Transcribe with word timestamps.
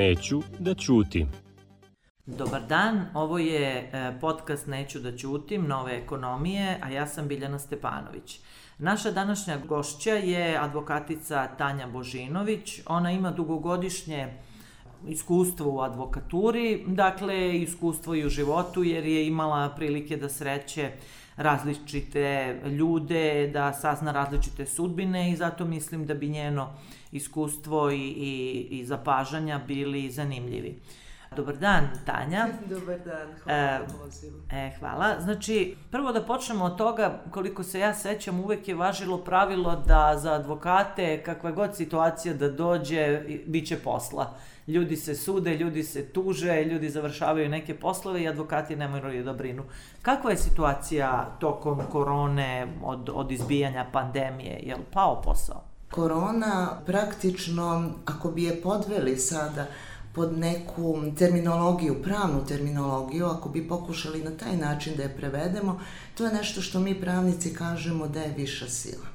Neću 0.00 0.42
da 0.58 0.74
ćutim. 0.74 1.28
Dobar 2.26 2.62
dan, 2.68 3.06
ovo 3.14 3.38
je 3.38 3.90
e, 3.92 4.12
podcast 4.20 4.66
Neću 4.66 5.00
da 5.00 5.16
ćutim, 5.16 5.66
nove 5.66 5.96
ekonomije, 5.96 6.78
a 6.82 6.90
ja 6.90 7.06
sam 7.06 7.28
Biljana 7.28 7.58
Stepanović. 7.58 8.40
Naša 8.78 9.10
današnja 9.10 9.58
gošća 9.68 10.10
je 10.10 10.58
advokatica 10.58 11.48
Tanja 11.58 11.86
Božinović. 11.86 12.80
Ona 12.86 13.12
ima 13.12 13.30
dugogodišnje 13.30 14.28
iskustvo 15.08 15.72
u 15.72 15.80
advokaturi, 15.80 16.84
dakle 16.86 17.58
iskustvo 17.58 18.14
i 18.14 18.26
u 18.26 18.28
životu 18.28 18.84
jer 18.84 19.06
je 19.06 19.26
imala 19.26 19.68
prilike 19.76 20.16
da 20.16 20.28
sreće 20.28 20.90
različite 21.36 22.60
ljude, 22.78 23.50
da 23.52 23.72
sazna 23.72 24.12
različite 24.12 24.66
sudbine 24.66 25.32
i 25.32 25.36
zato 25.36 25.64
mislim 25.64 26.06
da 26.06 26.14
bi 26.14 26.28
njeno 26.28 26.72
iskustvo 27.12 27.90
i, 27.90 27.96
i, 27.96 28.66
i 28.70 28.84
zapažanja 28.84 29.60
bili 29.66 30.10
zanimljivi. 30.10 30.80
Dobar 31.36 31.56
dan, 31.56 31.88
Tanja. 32.06 32.48
Dobar 32.70 32.98
dan, 32.98 33.28
hvala 33.44 33.58
e, 33.58 33.80
E, 34.50 34.72
hvala. 34.78 35.20
Znači, 35.20 35.76
prvo 35.90 36.12
da 36.12 36.22
počnemo 36.22 36.64
od 36.64 36.76
toga, 36.78 37.20
koliko 37.30 37.62
se 37.62 37.80
ja 37.80 37.94
sećam, 37.94 38.40
uvek 38.40 38.68
je 38.68 38.74
važilo 38.74 39.18
pravilo 39.18 39.76
da 39.86 40.14
za 40.18 40.32
advokate, 40.32 41.22
kakva 41.22 41.50
god 41.50 41.76
situacija 41.76 42.34
da 42.34 42.48
dođe, 42.50 43.22
bit 43.46 43.68
će 43.68 43.76
posla. 43.76 44.34
Ljudi 44.66 44.96
se 44.96 45.14
sude, 45.14 45.56
ljudi 45.56 45.82
se 45.82 46.06
tuže, 46.06 46.64
ljudi 46.64 46.90
završavaju 46.90 47.48
neke 47.48 47.78
poslove 47.78 48.22
i 48.22 48.28
advokati 48.28 48.76
ne 48.76 48.88
moraju 48.88 49.24
da 49.24 49.32
brinu. 49.32 49.62
Kakva 50.02 50.30
je 50.30 50.36
situacija 50.36 51.36
tokom 51.40 51.80
korone, 51.92 52.66
od, 52.82 53.10
od 53.14 53.32
izbijanja 53.32 53.86
pandemije? 53.92 54.60
Je 54.62 54.74
li 54.74 54.84
pao 54.92 55.22
posao? 55.22 55.69
Korona 55.90 56.80
praktično, 56.86 57.92
ako 58.04 58.30
bi 58.30 58.44
je 58.44 58.62
podveli 58.62 59.16
sada, 59.18 59.66
pod 60.12 60.38
neku 60.38 61.02
terminologiju, 61.18 62.02
pravnu 62.02 62.46
terminologiju, 62.48 63.26
ako 63.26 63.48
bi 63.48 63.68
pokušali 63.68 64.24
na 64.24 64.30
taj 64.30 64.56
način 64.56 64.96
da 64.96 65.02
je 65.02 65.16
prevedemo, 65.16 65.80
to 66.14 66.26
je 66.26 66.32
nešto 66.32 66.62
što 66.62 66.80
mi 66.80 67.00
pravnici 67.00 67.54
kažemo 67.54 68.08
da 68.08 68.20
je 68.20 68.34
viša 68.36 68.68
sila. 68.68 69.06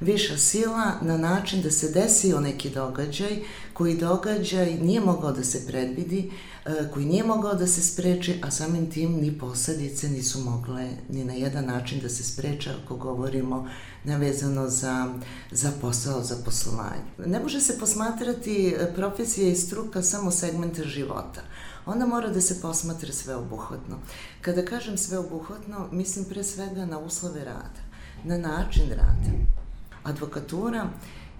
Viša 0.00 0.36
sila 0.38 0.92
na 1.02 1.16
način 1.16 1.62
da 1.62 1.70
se 1.70 1.88
desio 1.88 2.40
neki 2.40 2.70
događaj, 2.70 3.38
koji 3.72 3.96
događaj 3.96 4.74
nije 4.74 5.00
mogao 5.00 5.32
da 5.32 5.44
se 5.44 5.66
predvidi, 5.66 6.30
e, 6.66 6.70
koji 6.92 7.06
nije 7.06 7.24
mogao 7.24 7.54
da 7.54 7.66
se 7.66 7.82
spreči, 7.82 8.40
a 8.42 8.50
samim 8.50 8.90
tim 8.90 9.12
ni 9.12 9.38
posledice 9.38 10.08
nisu 10.08 10.40
mogle 10.40 10.88
ni 11.08 11.24
na 11.24 11.32
jedan 11.32 11.64
način 11.64 12.00
da 12.00 12.08
se 12.08 12.24
spreče 12.24 12.70
ako 12.84 12.96
govorimo 12.96 13.68
nevezano 14.04 14.68
za, 14.68 15.14
za 15.50 15.72
posao, 15.80 16.22
za 16.22 16.36
poslovanje. 16.44 17.04
Ne 17.26 17.40
može 17.40 17.60
se 17.60 17.78
posmatrati 17.78 18.68
e, 18.68 18.92
profesija 18.94 19.48
i 19.48 19.56
struka 19.56 20.02
samo 20.02 20.30
segmenta 20.30 20.82
života. 20.82 21.42
Ona 21.86 22.06
mora 22.06 22.28
da 22.28 22.40
se 22.40 22.60
posmatra 22.60 23.12
sveobuhvatno. 23.12 23.98
Kada 24.40 24.64
kažem 24.64 24.98
sveobuhvatno, 24.98 25.88
mislim 25.92 26.24
pre 26.24 26.44
svega 26.44 26.86
na 26.86 26.98
uslove 26.98 27.44
rada, 27.44 27.80
na 28.24 28.38
način 28.38 28.88
rada. 28.88 29.59
Advokatura 30.04 30.88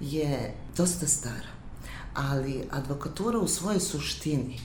je 0.00 0.54
dosta 0.76 1.06
stara, 1.06 1.50
ali 2.14 2.68
advokatura 2.70 3.38
u 3.38 3.48
svojoj 3.48 3.80
suštini 3.80 4.60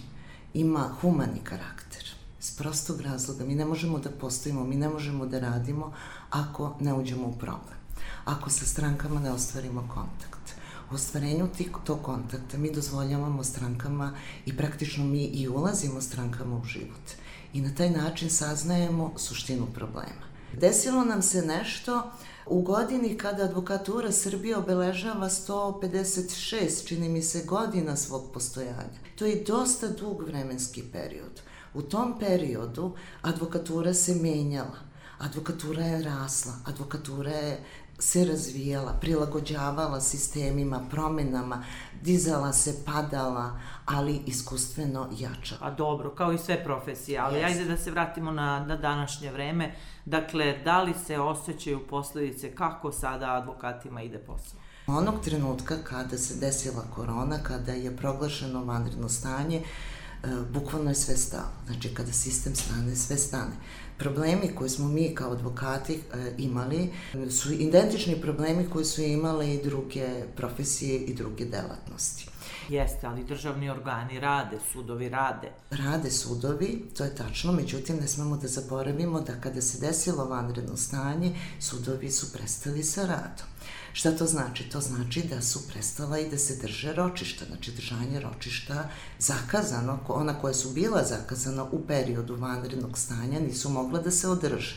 ima 0.53 0.89
humani 1.01 1.39
karakter. 1.43 2.03
S 2.39 2.57
prostog 2.57 3.01
razloga 3.01 3.45
mi 3.45 3.55
ne 3.55 3.65
možemo 3.65 3.99
da 3.99 4.09
postojimo, 4.09 4.63
mi 4.63 4.75
ne 4.75 4.89
možemo 4.89 5.25
da 5.25 5.39
radimo 5.39 5.93
ako 6.29 6.75
ne 6.79 6.93
uđemo 6.93 7.27
u 7.27 7.37
problem 7.37 7.85
ako 8.25 8.49
sa 8.49 8.65
strankama 8.65 9.19
ne 9.19 9.31
ostvarimo 9.31 9.89
kontakt. 9.93 10.55
U 10.91 10.95
ostvarenju 10.95 11.49
tog 11.83 12.01
kontakta 12.01 12.57
mi 12.57 12.71
dozvoljavamo 12.71 13.43
strankama 13.43 14.13
i 14.45 14.57
praktično 14.57 15.05
mi 15.05 15.23
i 15.23 15.47
ulazimo 15.47 16.01
strankama 16.01 16.57
u 16.57 16.65
život. 16.65 17.11
I 17.53 17.61
na 17.61 17.75
taj 17.75 17.89
način 17.89 18.29
saznajemo 18.29 19.13
suštinu 19.17 19.67
problema. 19.73 20.25
Desilo 20.53 21.05
nam 21.05 21.21
se 21.21 21.41
nešto 21.41 22.11
u 22.47 22.61
godini 22.61 23.17
kada 23.17 23.43
advokatura 23.43 24.11
Srbije 24.11 24.57
obeležava 24.57 25.29
156, 25.29 26.87
čini 26.87 27.09
mi 27.09 27.21
se, 27.21 27.43
godina 27.45 27.95
svog 27.95 28.31
postojanja. 28.33 28.99
To 29.15 29.25
je 29.25 29.43
dosta 29.47 29.87
dug 29.87 30.23
vremenski 30.27 30.83
period. 30.91 31.41
U 31.73 31.81
tom 31.81 32.19
periodu 32.19 32.91
advokatura 33.21 33.93
se 33.93 34.15
menjala, 34.15 34.79
advokatura 35.17 35.83
je 35.83 36.03
rasla, 36.03 36.53
advokatura 36.65 37.31
je 37.31 37.63
se 37.99 38.25
razvijala, 38.25 38.93
prilagođavala 39.01 40.01
sistemima, 40.01 40.79
promenama, 40.91 41.63
dizala 42.01 42.53
se, 42.53 42.85
padala, 42.85 43.59
ali 43.85 44.21
iskustveno 44.25 45.07
jača. 45.17 45.55
A 45.61 45.71
dobro, 45.71 46.09
kao 46.09 46.33
i 46.33 46.37
sve 46.37 46.63
profesije, 46.63 47.19
ali 47.19 47.39
yes. 47.39 47.45
ajde 47.45 47.65
da 47.65 47.77
se 47.77 47.91
vratimo 47.91 48.31
na, 48.31 48.65
na 48.65 48.77
današnje 48.77 49.31
vreme. 49.31 49.75
Dakle, 50.05 50.57
da 50.63 50.81
li 50.81 50.93
se 51.05 51.19
osjećaju 51.19 51.87
posledice, 51.87 52.55
kako 52.55 52.91
sada 52.91 53.33
advokatima 53.33 54.01
ide 54.01 54.17
posao? 54.17 54.59
Onog 54.87 55.15
trenutka 55.23 55.75
kada 55.83 56.17
se 56.17 56.35
desila 56.35 56.83
korona, 56.95 57.37
kada 57.43 57.71
je 57.71 57.97
proglašeno 57.97 58.63
vanredno 58.63 59.09
stanje, 59.09 59.57
e, 59.57 60.27
bukvalno 60.53 60.89
je 60.89 60.95
sve 60.95 61.17
stalo. 61.17 61.51
Znači, 61.65 61.93
kada 61.93 62.11
sistem 62.11 62.55
stane, 62.55 62.95
sve 62.95 63.17
stane 63.17 63.55
problemi 63.97 64.55
koje 64.55 64.69
smo 64.69 64.87
mi 64.87 65.15
kao 65.15 65.31
advokati 65.31 65.93
e, 65.93 65.99
imali 66.37 66.89
su 67.31 67.53
identični 67.53 68.21
problemi 68.21 68.69
koje 68.69 68.85
su 68.85 69.01
imale 69.01 69.53
i 69.53 69.63
druge 69.63 70.07
profesije 70.35 70.99
i 70.99 71.13
druge 71.13 71.45
delatnosti. 71.45 72.34
Jeste, 72.69 73.07
ali 73.07 73.23
državni 73.23 73.69
organi 73.69 74.19
rade, 74.19 74.57
sudovi 74.71 75.09
rade. 75.09 75.51
Rade 75.71 76.11
sudovi, 76.11 76.85
to 76.97 77.03
je 77.03 77.15
tačno, 77.15 77.51
međutim 77.51 77.97
ne 77.97 78.07
smemo 78.07 78.37
da 78.37 78.47
zaboravimo 78.47 79.21
da 79.21 79.41
kada 79.41 79.61
se 79.61 79.79
desilo 79.79 80.25
vanredno 80.25 80.77
stanje, 80.77 81.35
sudovi 81.59 82.11
su 82.11 82.33
prestali 82.33 82.83
sa 82.83 83.01
radom. 83.01 83.47
Šta 83.93 84.11
to 84.11 84.25
znači? 84.25 84.69
To 84.69 84.81
znači 84.81 85.21
da 85.21 85.41
su 85.41 85.67
prestala 85.67 86.19
i 86.19 86.29
da 86.29 86.37
se 86.37 86.55
drže 86.55 86.93
ročišta, 86.93 87.45
znači 87.45 87.71
držanje 87.71 88.19
ročišta 88.19 88.89
zakazano, 89.19 89.99
ona 90.07 90.33
koja 90.41 90.53
su 90.53 90.69
bila 90.69 91.03
zakazana 91.03 91.63
u 91.63 91.85
periodu 91.87 92.35
vanrednog 92.35 92.97
stanja 92.97 93.39
nisu 93.39 93.69
mogla 93.69 93.99
da 93.99 94.11
se 94.11 94.27
održe. 94.27 94.75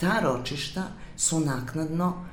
Ta 0.00 0.20
ročišta 0.20 0.82
su 1.16 1.40
naknadno 1.40 2.24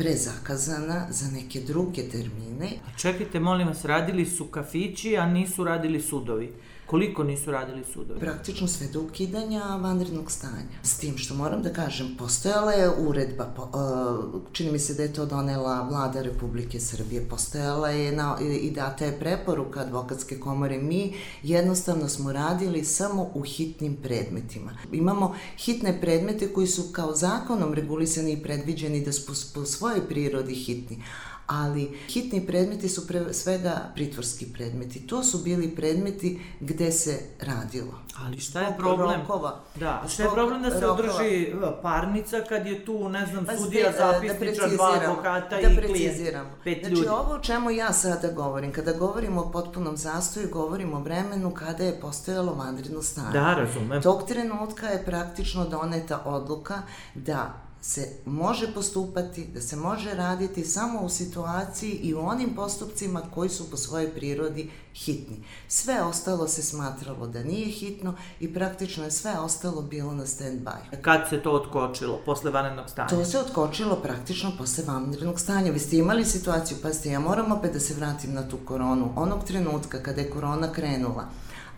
prezakazana 0.00 1.06
za 1.10 1.30
neke 1.30 1.60
druge 1.60 2.02
termine. 2.02 2.66
A 2.86 2.98
čekajte, 2.98 3.40
molim 3.40 3.68
vas, 3.68 3.84
radili 3.84 4.26
su 4.26 4.44
kafići, 4.46 5.16
a 5.16 5.26
nisu 5.26 5.64
radili 5.64 6.00
sudovi. 6.00 6.52
Koliko 6.90 7.24
nisu 7.24 7.50
radili 7.50 7.84
sudovi? 7.92 8.20
Praktično 8.20 8.66
sve 8.68 8.86
do 8.86 9.00
ukidanja 9.00 9.62
vanrednog 9.62 10.30
stanja. 10.30 10.80
S 10.82 10.98
tim 10.98 11.18
što 11.18 11.34
moram 11.34 11.62
da 11.62 11.72
kažem, 11.72 12.16
postojala 12.18 12.72
je 12.72 12.90
uredba, 12.98 13.44
po, 13.56 13.62
uh, 13.62 14.42
čini 14.52 14.72
mi 14.72 14.78
se 14.78 14.94
da 14.94 15.02
je 15.02 15.12
to 15.12 15.26
donela 15.26 15.88
vlada 15.90 16.22
Republike 16.22 16.80
Srbije, 16.80 17.28
postojala 17.28 17.90
je 17.90 18.12
na, 18.12 18.36
i 18.40 18.70
data 18.70 19.04
je 19.04 19.18
preporuka 19.18 19.80
advokatske 19.80 20.40
komore. 20.40 20.78
Mi 20.78 21.14
jednostavno 21.42 22.08
smo 22.08 22.32
radili 22.32 22.84
samo 22.84 23.30
u 23.34 23.42
hitnim 23.42 23.96
predmetima. 24.02 24.76
Imamo 24.92 25.34
hitne 25.58 26.00
predmete 26.00 26.52
koji 26.52 26.66
su 26.66 26.82
kao 26.92 27.14
zakonom 27.16 27.74
regulisani 27.74 28.32
i 28.32 28.42
predviđeni 28.42 29.04
da 29.04 29.12
su 29.12 29.26
po, 29.26 29.32
po 29.54 29.66
svojoj 29.66 30.08
prirodi 30.08 30.54
hitni 30.54 31.02
ali 31.50 31.98
hitni 32.08 32.46
predmeti 32.46 32.88
su 32.88 33.06
pre 33.06 33.34
svega 33.34 33.90
pritvorski 33.94 34.52
predmeti. 34.52 35.06
To 35.06 35.22
su 35.22 35.38
bili 35.38 35.74
predmeti 35.74 36.40
gde 36.60 36.92
se 36.92 37.20
radilo. 37.40 37.92
Ali 38.18 38.40
šta 38.40 38.60
je 38.60 38.76
problem? 38.78 39.20
Rokova. 39.20 39.60
Da, 39.74 40.02
šta 40.08 40.22
je 40.22 40.28
problem 40.30 40.62
da 40.62 40.70
se 40.70 40.80
rokova. 40.80 40.92
održi 40.92 41.42
e, 41.42 41.82
parnica 41.82 42.36
kad 42.48 42.66
je 42.66 42.84
tu, 42.84 43.08
ne 43.08 43.26
znam, 43.26 43.44
pa 43.44 43.56
sudija, 43.56 43.90
da 43.90 43.96
zapisničar, 43.98 44.70
da 44.70 44.76
dva 44.76 45.00
advokata 45.00 45.56
da 45.56 45.68
i 45.68 45.86
klijent? 45.86 46.16
Pet 46.64 46.78
znači, 46.80 46.94
ljudi. 46.94 47.08
ovo 47.08 47.34
o 47.34 47.38
čemu 47.38 47.70
ja 47.70 47.92
sada 47.92 48.32
govorim, 48.32 48.72
kada 48.72 48.92
govorimo 48.92 49.40
o 49.40 49.50
potpunom 49.50 49.96
zastoju, 49.96 50.48
govorimo 50.52 50.96
o 50.96 51.00
vremenu 51.00 51.54
kada 51.54 51.84
je 51.84 52.00
postojalo 52.00 52.54
vanredno 52.54 53.02
stanje. 53.02 53.32
Da, 53.32 53.54
razumem. 53.54 54.02
Tog 54.02 54.28
trenutka 54.28 54.86
je 54.86 55.04
praktično 55.04 55.64
doneta 55.64 56.22
odluka 56.24 56.82
da 57.14 57.69
se 57.82 58.08
može 58.26 58.74
postupati, 58.74 59.44
da 59.44 59.60
se 59.60 59.76
može 59.76 60.14
raditi 60.14 60.64
samo 60.64 61.00
u 61.00 61.08
situaciji 61.08 61.90
i 61.90 62.14
u 62.14 62.20
onim 62.20 62.54
postupcima 62.54 63.22
koji 63.34 63.48
su 63.48 63.70
po 63.70 63.76
svojoj 63.76 64.14
prirodi 64.14 64.70
hitni. 64.94 65.44
Sve 65.68 66.02
ostalo 66.02 66.48
se 66.48 66.62
smatralo 66.62 67.26
da 67.26 67.42
nije 67.42 67.66
hitno 67.66 68.14
i 68.40 68.54
praktično 68.54 69.04
je 69.04 69.10
sve 69.10 69.38
ostalo 69.38 69.82
bilo 69.82 70.14
na 70.14 70.26
stand-by. 70.26 71.00
Kad 71.02 71.28
se 71.30 71.42
to 71.42 71.52
otkočilo? 71.52 72.20
Posle 72.26 72.50
vanrednog 72.50 72.90
stanja? 72.90 73.08
To 73.08 73.24
se 73.24 73.38
otkočilo 73.38 73.96
praktično 73.96 74.52
posle 74.58 74.84
vanrednog 74.86 75.40
stanja. 75.40 75.72
Vi 75.72 75.78
ste 75.78 75.96
imali 75.96 76.24
situaciju, 76.24 76.78
pa 76.82 76.92
ste, 76.92 77.10
ja 77.10 77.20
moram 77.20 77.52
opet 77.52 77.72
da 77.72 77.80
se 77.80 77.94
vratim 77.94 78.34
na 78.34 78.48
tu 78.48 78.58
koronu. 78.64 79.12
Onog 79.16 79.44
trenutka 79.44 80.02
kada 80.02 80.20
je 80.20 80.30
korona 80.30 80.72
krenula, 80.72 81.24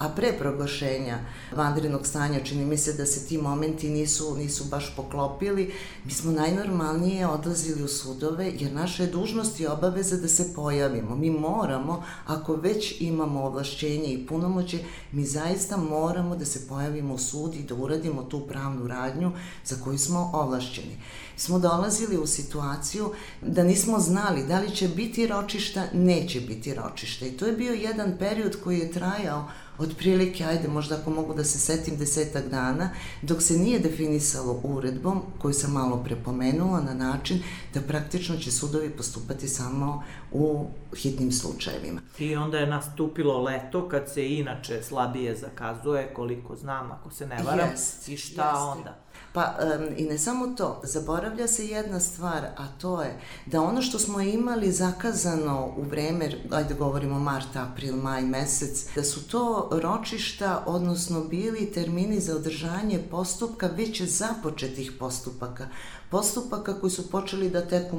a 0.02 0.08
pre 0.08 0.32
proglašenja 0.38 1.18
vanrednog 1.56 2.06
stanja, 2.06 2.40
čini 2.44 2.64
mi 2.64 2.76
se 2.76 2.92
da 2.92 3.06
se 3.06 3.26
ti 3.26 3.38
momenti 3.38 3.90
nisu, 3.90 4.36
nisu 4.36 4.64
baš 4.64 4.96
poklopili, 4.96 5.72
mi 6.04 6.12
smo 6.12 6.32
najnormalnije 6.32 7.26
odlazili 7.26 7.82
u 7.82 7.88
sudove, 7.88 8.52
jer 8.58 8.72
naša 8.72 9.02
je 9.02 9.10
dužnost 9.10 9.60
i 9.60 9.66
obaveza 9.66 10.16
da 10.16 10.28
se 10.28 10.54
pojavimo. 10.54 11.16
Mi 11.16 11.30
moramo, 11.30 12.04
ako 12.26 12.56
već 12.56 13.00
imamo 13.00 13.44
ovlašćenje 13.44 14.08
i 14.08 14.26
punomoće, 14.26 14.78
mi 15.12 15.24
zaista 15.24 15.76
moramo 15.76 16.36
da 16.36 16.44
se 16.44 16.68
pojavimo 16.68 17.14
u 17.14 17.18
sud 17.18 17.54
i 17.54 17.62
da 17.62 17.74
uradimo 17.74 18.22
tu 18.22 18.46
pravnu 18.46 18.86
radnju 18.86 19.32
za 19.64 19.76
koju 19.84 19.98
smo 19.98 20.30
ovlašćeni 20.32 20.96
smo 21.36 21.58
dolazili 21.58 22.18
u 22.18 22.26
situaciju 22.26 23.12
da 23.42 23.62
nismo 23.62 23.98
znali 23.98 24.46
da 24.46 24.60
li 24.60 24.76
će 24.76 24.88
biti 24.88 25.26
ročišta, 25.26 25.84
neće 25.92 26.40
biti 26.40 26.74
ročišta. 26.74 27.26
I 27.26 27.30
to 27.30 27.46
je 27.46 27.52
bio 27.52 27.72
jedan 27.72 28.16
period 28.18 28.56
koji 28.64 28.78
je 28.78 28.92
trajao 28.92 29.48
otprilike, 29.82 30.44
ajde 30.44 30.68
možda 30.68 30.96
ako 30.96 31.10
mogu 31.10 31.34
da 31.34 31.44
se 31.44 31.58
setim 31.58 31.96
desetak 31.96 32.48
dana, 32.48 32.90
dok 33.22 33.42
se 33.42 33.54
nije 33.58 33.78
definisalo 33.78 34.60
uredbom, 34.64 35.22
koju 35.38 35.54
sam 35.54 35.72
malo 35.72 36.02
prepomenula, 36.04 36.80
na 36.80 36.94
način 36.94 37.42
da 37.74 37.80
praktično 37.80 38.36
će 38.36 38.50
sudovi 38.50 38.90
postupati 38.90 39.48
samo 39.48 40.02
u 40.32 40.66
hitnim 40.96 41.32
slučajevima. 41.32 42.00
I 42.18 42.36
onda 42.36 42.58
je 42.58 42.66
nastupilo 42.66 43.42
leto, 43.42 43.88
kad 43.88 44.12
se 44.12 44.28
inače 44.28 44.82
slabije 44.82 45.36
zakazuje, 45.36 46.14
koliko 46.14 46.56
znam, 46.56 46.92
ako 46.92 47.10
se 47.10 47.26
ne 47.26 47.42
varam, 47.42 47.70
jest, 47.70 48.08
i 48.08 48.16
šta 48.16 48.50
jeste. 48.50 48.78
onda? 48.78 48.98
Pa 49.32 49.54
um, 49.78 49.88
i 49.96 50.04
ne 50.04 50.18
samo 50.18 50.46
to, 50.46 50.80
zaboravlja 50.84 51.48
se 51.48 51.66
jedna 51.66 52.00
stvar, 52.00 52.44
a 52.56 52.66
to 52.80 53.02
je 53.02 53.20
da 53.46 53.62
ono 53.62 53.82
što 53.82 53.98
smo 53.98 54.20
imali 54.20 54.72
zakazano 54.72 55.74
u 55.76 55.82
vreme, 55.82 56.30
ajde 56.50 56.74
govorimo 56.74 57.18
mart, 57.18 57.56
april, 57.56 57.96
maj 57.96 58.22
mesec, 58.22 58.86
da 58.94 59.04
su 59.04 59.28
to 59.28 59.68
ročišta, 59.72 60.64
odnosno 60.66 61.24
bili 61.24 61.72
termini 61.72 62.20
za 62.20 62.36
održanje 62.36 62.98
postupka 63.10 63.66
već 63.66 64.02
započetih 64.02 64.92
postupaka. 64.98 65.68
Postupaka 66.12 66.80
koji 66.80 66.90
su 66.90 67.10
počeli 67.10 67.50
da 67.50 67.68
teku 67.68 67.96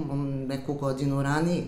neku 0.47 0.73
godinu 0.73 1.23
ranije. 1.23 1.63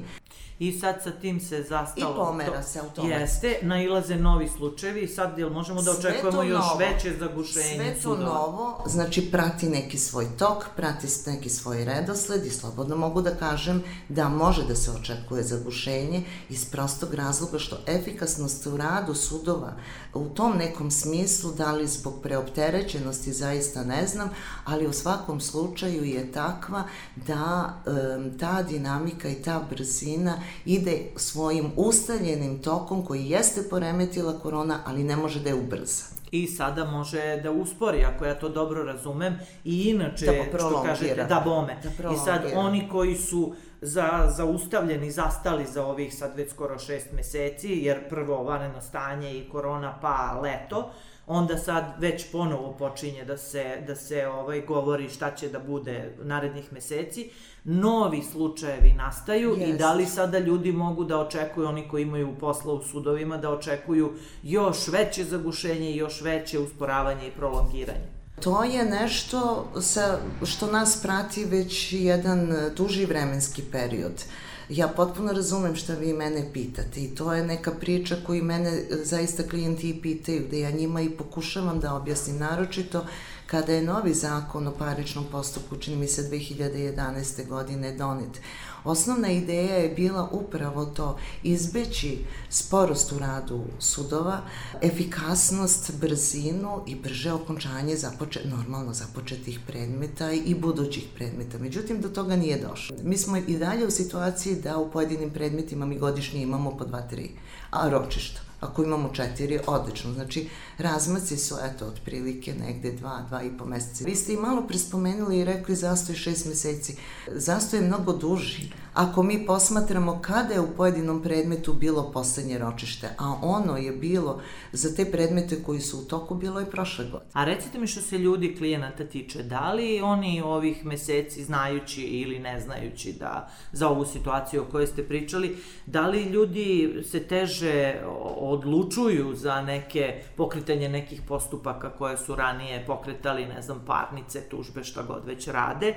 I 0.59 0.79
sad 0.79 0.95
sa 1.03 1.11
tim 1.11 1.39
se 1.39 1.65
zastalo. 1.69 2.11
I 2.11 2.15
pomera 2.15 2.63
se 2.63 2.79
automatski. 2.79 3.21
Jeste, 3.21 3.59
nailaze 3.61 4.15
novi 4.15 4.49
slučajevi 4.57 5.01
i 5.01 5.07
sad 5.07 5.37
jel 5.37 5.49
možemo 5.49 5.81
da 5.81 5.91
očekujemo 5.91 6.43
još 6.43 6.65
novo, 6.65 6.77
veće 6.77 7.13
zagušenje 7.19 7.75
Sve 7.75 7.93
to 7.93 8.01
sudova? 8.01 8.33
novo, 8.33 8.83
znači 8.85 9.31
prati 9.31 9.69
neki 9.69 9.97
svoj 9.97 10.27
tok, 10.37 10.65
prati 10.75 11.07
neki 11.25 11.49
svoj 11.49 11.85
redosled 11.85 12.45
i 12.45 12.49
slobodno 12.49 12.95
mogu 12.95 13.21
da 13.21 13.35
kažem 13.35 13.83
da 14.09 14.29
može 14.29 14.63
da 14.63 14.75
se 14.75 14.91
očekuje 14.91 15.43
zagušenje 15.43 16.23
iz 16.49 16.65
prostog 16.65 17.13
razloga 17.13 17.59
što 17.59 17.77
efikasnost 17.87 18.67
u 18.67 18.77
radu 18.77 19.13
sudova 19.13 19.73
u 20.13 20.25
tom 20.25 20.57
nekom 20.57 20.91
smislu, 20.91 21.51
da 21.51 21.71
li 21.71 21.87
zbog 21.87 22.13
preopterećenosti 22.23 23.33
zaista 23.33 23.83
ne 23.83 24.07
znam, 24.07 24.29
ali 24.65 24.87
u 24.87 24.93
svakom 24.93 25.41
slučaju 25.41 26.03
je 26.03 26.31
takva 26.35 26.83
da 27.15 27.73
um, 27.85 28.37
ta 28.39 28.63
dinamika 28.63 29.29
i 29.29 29.41
ta 29.41 29.61
brzina 29.69 30.33
ide 30.65 30.99
svojim 31.15 31.71
ustaljenim 31.75 32.61
tokom 32.61 33.05
koji 33.05 33.29
jeste 33.29 33.61
poremetila 33.69 34.39
korona, 34.39 34.79
ali 34.85 35.03
ne 35.03 35.15
može 35.15 35.39
da 35.39 35.49
je 35.49 35.55
ubrza. 35.55 36.03
I 36.31 36.47
sada 36.47 36.85
može 36.85 37.39
da 37.43 37.51
uspori, 37.51 38.05
ako 38.05 38.25
ja 38.25 38.39
to 38.39 38.49
dobro 38.49 38.83
razumem, 38.83 39.39
i 39.63 39.81
inače, 39.81 40.25
Da 40.25 40.59
što 40.59 40.83
kažete, 40.83 41.25
da 41.29 41.41
bome. 41.45 41.77
Da 41.83 42.11
I 42.11 42.17
sad 42.25 42.41
oni 42.55 42.89
koji 42.91 43.15
su 43.15 43.53
za, 43.81 44.33
zaustavljeni, 44.37 45.11
zastali 45.11 45.65
za 45.65 45.85
ovih 45.85 46.15
sad 46.15 46.35
već 46.35 46.51
skoro 46.51 46.79
šest 46.79 47.07
meseci, 47.11 47.69
jer 47.69 48.09
prvo 48.09 48.43
vanredno 48.43 48.81
stanje 48.81 49.33
i 49.33 49.49
korona 49.49 49.97
pa 50.01 50.39
leto, 50.41 50.91
onda 51.27 51.57
sad 51.57 51.83
već 51.99 52.31
ponovo 52.31 52.75
počinje 52.79 53.25
da 53.25 53.37
se, 53.37 53.83
da 53.87 53.95
se 53.95 54.27
ovaj, 54.27 54.61
govori 54.61 55.09
šta 55.09 55.35
će 55.35 55.49
da 55.49 55.59
bude 55.59 56.15
narednih 56.23 56.73
meseci, 56.73 57.29
novi 57.63 58.23
slučajevi 58.31 58.93
nastaju 58.97 59.57
i 59.57 59.61
Jest. 59.61 59.79
da 59.79 59.93
li 59.93 60.05
sada 60.05 60.39
ljudi 60.39 60.71
mogu 60.71 61.03
da 61.03 61.19
očekuju, 61.19 61.67
oni 61.67 61.87
koji 61.87 62.03
imaju 62.03 62.35
posla 62.39 62.73
u 62.73 62.83
sudovima, 62.83 63.37
da 63.37 63.49
očekuju 63.49 64.13
još 64.43 64.87
veće 64.87 65.23
zagušenje 65.23 65.91
i 65.91 65.97
još 65.97 66.21
veće 66.21 66.59
usporavanje 66.59 67.27
i 67.27 67.31
prolongiranje. 67.31 68.15
To 68.43 68.63
je 68.63 68.85
nešto 68.85 69.67
sa, 69.81 70.19
što 70.43 70.67
nas 70.67 71.01
prati 71.01 71.45
već 71.45 71.93
jedan 71.93 72.53
duži 72.77 73.05
vremenski 73.05 73.61
period. 73.71 74.23
Ja 74.69 74.87
potpuno 74.87 75.33
razumem 75.33 75.75
šta 75.75 75.93
vi 75.93 76.13
mene 76.13 76.49
pitate 76.53 77.03
i 77.03 77.15
to 77.15 77.33
je 77.33 77.45
neka 77.45 77.71
priča 77.71 78.15
koju 78.25 78.43
mene 78.43 78.83
zaista 79.03 79.43
klijenti 79.43 79.89
i 79.89 80.01
pitaju, 80.01 80.47
da 80.51 80.57
ja 80.57 80.71
njima 80.71 81.01
i 81.01 81.09
pokušavam 81.09 81.79
da 81.79 81.95
objasnim, 81.95 82.37
naročito 82.37 83.05
kada 83.47 83.73
je 83.73 83.83
novi 83.83 84.13
zakon 84.13 84.67
o 84.67 84.71
paričnom 84.71 85.25
postupku, 85.31 85.77
čini 85.77 85.97
mi 85.97 86.07
se 86.07 86.29
2011. 86.29 87.47
godine 87.47 87.91
donet. 87.91 88.41
Osnovna 88.85 89.31
ideja 89.31 89.75
je 89.75 89.89
bila 89.89 90.29
upravo 90.31 90.85
to, 90.85 91.17
izbeći 91.43 92.17
sporost 92.49 93.11
u 93.11 93.19
radu 93.19 93.63
sudova, 93.79 94.41
efikasnost, 94.81 95.91
brzinu 96.01 96.83
i 96.87 96.95
brže 96.95 97.31
okončanje 97.31 97.95
započe, 97.95 98.41
normalno 98.45 98.93
započetih 98.93 99.59
predmeta 99.67 100.31
i 100.31 100.55
budućih 100.55 101.03
predmeta. 101.15 101.57
Međutim, 101.57 102.01
do 102.01 102.09
toga 102.09 102.35
nije 102.35 102.61
došlo. 102.69 102.95
Mi 103.03 103.17
smo 103.17 103.37
i 103.37 103.57
dalje 103.57 103.85
u 103.85 103.91
situaciji 103.91 104.55
da 104.55 104.77
u 104.77 104.91
pojedinim 104.91 105.29
predmetima 105.29 105.85
mi 105.85 105.99
godišnje 105.99 106.41
imamo 106.41 106.77
po 106.77 106.85
dva, 106.85 107.01
tri, 107.01 107.31
a 107.71 107.89
ročišta. 107.89 108.44
Ako 108.59 108.83
imamo 108.83 109.09
četiri, 109.13 109.59
odlično. 109.67 110.13
Znači, 110.13 110.49
razmaci 110.77 111.37
su, 111.37 111.55
eto, 111.63 111.85
otprilike 111.85 112.53
negde 112.53 112.91
dva, 112.91 113.25
dva 113.27 113.43
i 113.43 113.57
po 113.57 113.65
meseca. 113.65 114.05
Vi 114.05 114.15
ste 114.15 114.33
i 114.33 114.37
malo 114.37 114.67
prespomenuli 114.67 115.39
i 115.39 115.45
rekli 115.45 115.75
zastoj 115.75 116.15
šest 116.15 116.45
meseci. 116.45 116.95
Zastoj 117.31 117.79
je 117.79 117.87
mnogo 117.87 118.13
duži. 118.13 118.71
Ako 118.93 119.23
mi 119.23 119.45
posmatramo 119.45 120.19
kada 120.21 120.53
je 120.53 120.59
u 120.59 120.75
pojedinom 120.77 121.21
predmetu 121.21 121.73
bilo 121.73 122.11
poslednje 122.11 122.57
ročište, 122.57 123.09
a 123.17 123.35
ono 123.41 123.77
je 123.77 123.91
bilo 123.91 124.41
za 124.71 124.95
te 124.95 125.05
predmete 125.05 125.63
koji 125.63 125.81
su 125.81 125.99
u 125.99 126.03
toku 126.03 126.35
bilo 126.35 126.61
i 126.61 126.65
prošle 126.65 127.05
godine. 127.05 127.31
A 127.33 127.45
recite 127.45 127.79
mi 127.79 127.87
što 127.87 128.01
se 128.01 128.17
ljudi 128.17 128.55
klijenata 128.57 129.03
tiče, 129.03 129.43
da 129.43 129.73
li 129.73 130.01
oni 130.01 130.41
ovih 130.41 130.85
meseci 130.85 131.43
znajući 131.43 132.01
ili 132.01 132.39
ne 132.39 132.61
znajući 132.61 133.13
da 133.19 133.49
za 133.71 133.89
ovu 133.89 134.05
situaciju 134.05 134.61
o 134.61 134.65
kojoj 134.71 134.87
ste 134.87 135.03
pričali, 135.03 135.57
da 135.85 136.07
li 136.07 136.23
ljudi 136.23 137.03
se 137.11 137.19
teže 137.19 138.01
odlučuju 138.49 139.35
za 139.35 139.61
neke 139.61 140.21
pokretanje 140.35 140.89
nekih 140.89 141.21
postupaka 141.27 141.89
koje 141.89 142.17
su 142.17 142.35
ranije 142.35 142.83
pokretali, 142.85 143.45
ne 143.45 143.61
znam, 143.61 143.83
parnice, 143.87 144.49
tužbe, 144.49 144.83
šta 144.83 145.03
god 145.03 145.25
već 145.25 145.47
rade, 145.47 145.95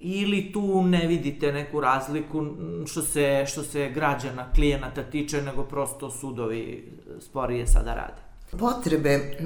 ili 0.00 0.52
tu 0.52 0.82
ne 0.82 1.06
vidite 1.06 1.52
neku 1.52 1.80
razliku 1.80 2.46
što 2.86 3.02
se, 3.02 3.44
što 3.46 3.62
se 3.62 3.90
građana, 3.90 4.52
klijenata 4.54 5.02
tiče, 5.02 5.42
nego 5.42 5.64
prosto 5.64 6.10
sudovi 6.10 6.92
sporije 7.20 7.66
sada 7.66 7.94
rade? 7.94 8.27
Potrebe 8.50 9.36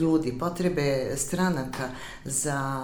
ljudi, 0.00 0.38
potrebe 0.38 1.16
stranaka 1.16 1.88
za 2.24 2.80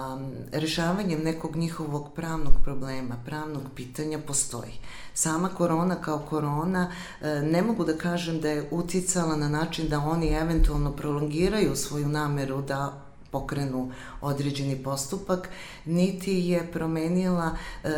rešavanjem 0.51 1.21
nekog 1.23 1.55
njihovog 1.55 2.13
pravnog 2.15 2.53
problema, 2.63 3.15
pravnog 3.25 3.63
pitanja 3.75 4.19
postoji. 4.19 4.71
Sama 5.13 5.49
korona 5.49 5.95
kao 5.95 6.19
korona 6.19 6.91
e, 7.21 7.41
ne 7.41 7.61
mogu 7.61 7.85
da 7.85 7.97
kažem 7.97 8.41
da 8.41 8.49
je 8.49 8.67
uticala 8.71 9.35
na 9.35 9.49
način 9.49 9.89
da 9.89 9.99
oni 9.99 10.27
eventualno 10.27 10.91
prolongiraju 10.91 11.75
svoju 11.75 12.07
nameru 12.07 12.61
da 12.61 13.06
pokrenu 13.37 13.91
određeni 14.21 14.83
postupak, 14.83 15.49
niti 15.85 16.33
je 16.33 16.71
promenila 16.71 17.51
e, 17.83 17.89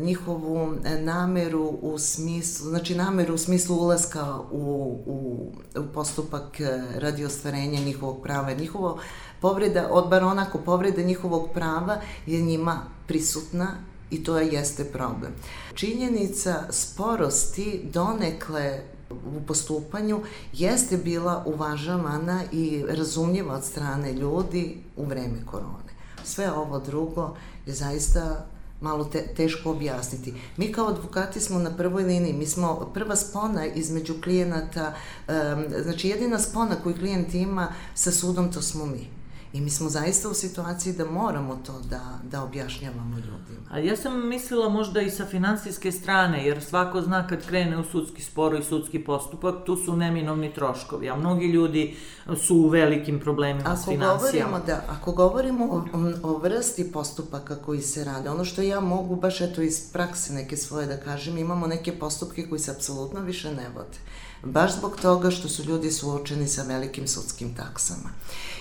njihovu 0.00 0.74
nameru 0.98 1.78
u 1.82 1.98
smislu, 1.98 2.68
znači 2.68 2.94
nameru 2.94 3.34
u 3.34 3.38
smislu 3.38 3.76
ulaska 3.76 4.38
u, 4.50 4.98
u, 5.06 5.52
u 5.80 5.92
postupak 5.94 6.60
e, 6.60 6.82
radi 6.98 7.24
ostvarenja 7.24 7.80
njihovog 7.80 8.22
prava. 8.22 8.52
Njihovo 8.52 8.98
povreda, 9.40 9.88
odbar 9.90 10.24
onako 10.24 10.58
povreda 10.58 11.02
njihovog 11.02 11.48
prava 11.54 12.00
je 12.26 12.42
njima 12.42 12.80
prisutna 13.06 13.68
i 14.10 14.24
to 14.24 14.38
jeste 14.38 14.84
problem. 14.84 15.32
Činjenica 15.74 16.54
sporosti 16.70 17.80
donekle 17.92 18.93
u 19.36 19.46
postupanju 19.46 20.20
jeste 20.52 20.96
bila 20.96 21.44
uvažavana 21.46 22.42
i 22.52 22.84
razumljiva 22.88 23.54
od 23.54 23.64
strane 23.64 24.12
ljudi 24.12 24.76
u 24.96 25.04
vreme 25.04 25.46
korone. 25.46 25.94
Sve 26.24 26.52
ovo 26.52 26.78
drugo 26.78 27.36
je 27.66 27.74
zaista 27.74 28.46
malo 28.80 29.04
te, 29.04 29.26
teško 29.36 29.70
objasniti. 29.70 30.34
Mi 30.56 30.72
kao 30.72 30.88
advokati 30.88 31.40
smo 31.40 31.58
na 31.58 31.76
prvoj 31.76 32.02
liniji, 32.02 32.32
mi 32.32 32.46
smo 32.46 32.90
prva 32.94 33.16
spona 33.16 33.66
između 33.66 34.14
klijenata, 34.22 34.94
um, 35.28 35.34
znači 35.82 36.08
jedina 36.08 36.38
spona 36.38 36.76
koju 36.82 36.94
klijent 36.94 37.34
ima 37.34 37.68
sa 37.94 38.10
sudom 38.10 38.52
to 38.52 38.62
smo 38.62 38.86
mi. 38.86 39.08
I 39.54 39.60
mi 39.60 39.70
smo 39.70 39.88
zaista 39.88 40.28
u 40.28 40.34
situaciji 40.34 40.92
da 40.92 41.04
moramo 41.04 41.58
to 41.66 41.80
da, 41.90 42.18
da 42.30 42.42
objašnjavamo 42.42 43.16
ljudima. 43.16 43.68
A 43.70 43.78
ja 43.78 43.96
sam 43.96 44.28
mislila 44.28 44.68
možda 44.68 45.00
i 45.00 45.10
sa 45.10 45.26
finansijske 45.26 45.92
strane, 45.92 46.46
jer 46.46 46.62
svako 46.62 47.00
zna 47.02 47.26
kad 47.26 47.46
krene 47.46 47.78
u 47.78 47.84
sudski 47.84 48.22
spor 48.22 48.54
i 48.54 48.64
sudski 48.64 49.04
postupak, 49.04 49.54
tu 49.66 49.76
su 49.76 49.96
neminovni 49.96 50.54
troškovi, 50.54 51.10
a 51.10 51.16
mnogi 51.16 51.46
ljudi 51.46 51.96
su 52.46 52.56
u 52.56 52.68
velikim 52.68 53.20
problemima 53.20 53.62
ako 53.66 53.82
s 53.82 53.84
financijama. 53.84 54.18
Govorimo 54.18 54.60
da, 54.66 54.84
ako 54.88 55.12
govorimo 55.12 55.64
o, 55.64 55.84
o 56.22 56.38
vrsti 56.38 56.92
postupaka 56.92 57.56
koji 57.56 57.80
se 57.80 58.04
rade, 58.04 58.30
ono 58.30 58.44
što 58.44 58.62
ja 58.62 58.80
mogu 58.80 59.16
baš 59.16 59.40
eto 59.40 59.62
iz 59.62 59.92
prakse 59.92 60.32
neke 60.32 60.56
svoje 60.56 60.86
da 60.86 60.96
kažem, 60.96 61.38
imamo 61.38 61.66
neke 61.66 61.98
postupke 61.98 62.48
koji 62.48 62.58
se 62.58 62.70
apsolutno 62.70 63.20
više 63.20 63.54
ne 63.54 63.68
vode. 63.74 63.98
Baš 64.44 64.76
zbog 64.78 64.96
toga 65.02 65.30
što 65.30 65.48
su 65.48 65.64
ljudi 65.64 65.90
suočeni 65.90 66.48
sa 66.48 66.62
velikim 66.62 67.08
sudskim 67.08 67.54
taksama 67.54 68.10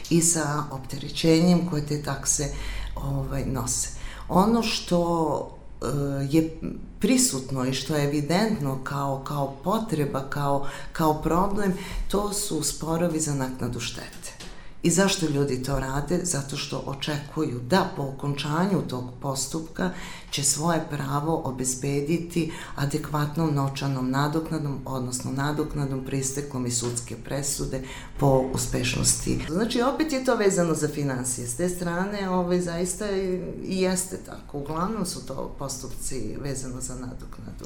i 0.09 0.21
sa 0.21 0.63
opterećenjem 0.71 1.69
koje 1.69 1.85
te 1.85 2.03
takse 2.03 2.47
ovaj, 2.95 3.45
nose. 3.45 3.89
Ono 4.29 4.63
što 4.63 5.57
e, 5.81 5.85
je 6.29 6.59
prisutno 6.99 7.65
i 7.65 7.73
što 7.73 7.95
je 7.95 8.03
evidentno 8.03 8.83
kao, 8.83 9.23
kao 9.23 9.55
potreba, 9.63 10.29
kao, 10.29 10.67
kao 10.93 11.21
problem, 11.21 11.73
to 12.07 12.33
su 12.33 12.63
sporovi 12.63 13.19
za 13.19 13.33
naknadu 13.33 13.79
štete. 13.79 14.42
I 14.83 14.91
zašto 14.91 15.25
ljudi 15.25 15.63
to 15.63 15.79
rade? 15.79 16.19
Zato 16.23 16.57
što 16.57 16.83
očekuju 16.85 17.59
da 17.59 17.89
po 17.95 18.03
okončanju 18.03 18.81
tog 18.89 19.03
postupka 19.21 19.89
će 20.31 20.43
svoje 20.43 20.85
pravo 20.89 21.41
obezbediti 21.45 22.51
adekvatnom 22.75 23.55
novčanom 23.55 24.11
nadoknadom, 24.11 24.79
odnosno 24.85 25.31
nadoknadom 25.31 26.05
pristeklom 26.05 26.65
i 26.65 26.71
sudske 26.71 27.15
presude 27.15 27.83
po 28.19 28.49
uspešnosti. 28.53 29.45
Znači, 29.49 29.81
opet 29.81 30.13
je 30.13 30.25
to 30.25 30.35
vezano 30.35 30.73
za 30.73 30.87
financije. 30.87 31.47
S 31.47 31.55
te 31.55 31.69
strane, 31.69 32.29
ovaj, 32.29 32.61
zaista 32.61 33.11
i 33.11 33.81
jeste 33.81 34.17
tako. 34.25 34.57
Uglavnom 34.57 35.05
su 35.05 35.25
to 35.25 35.55
postupci 35.59 36.37
vezano 36.41 36.81
za 36.81 36.95
nadoknadu. 36.95 37.65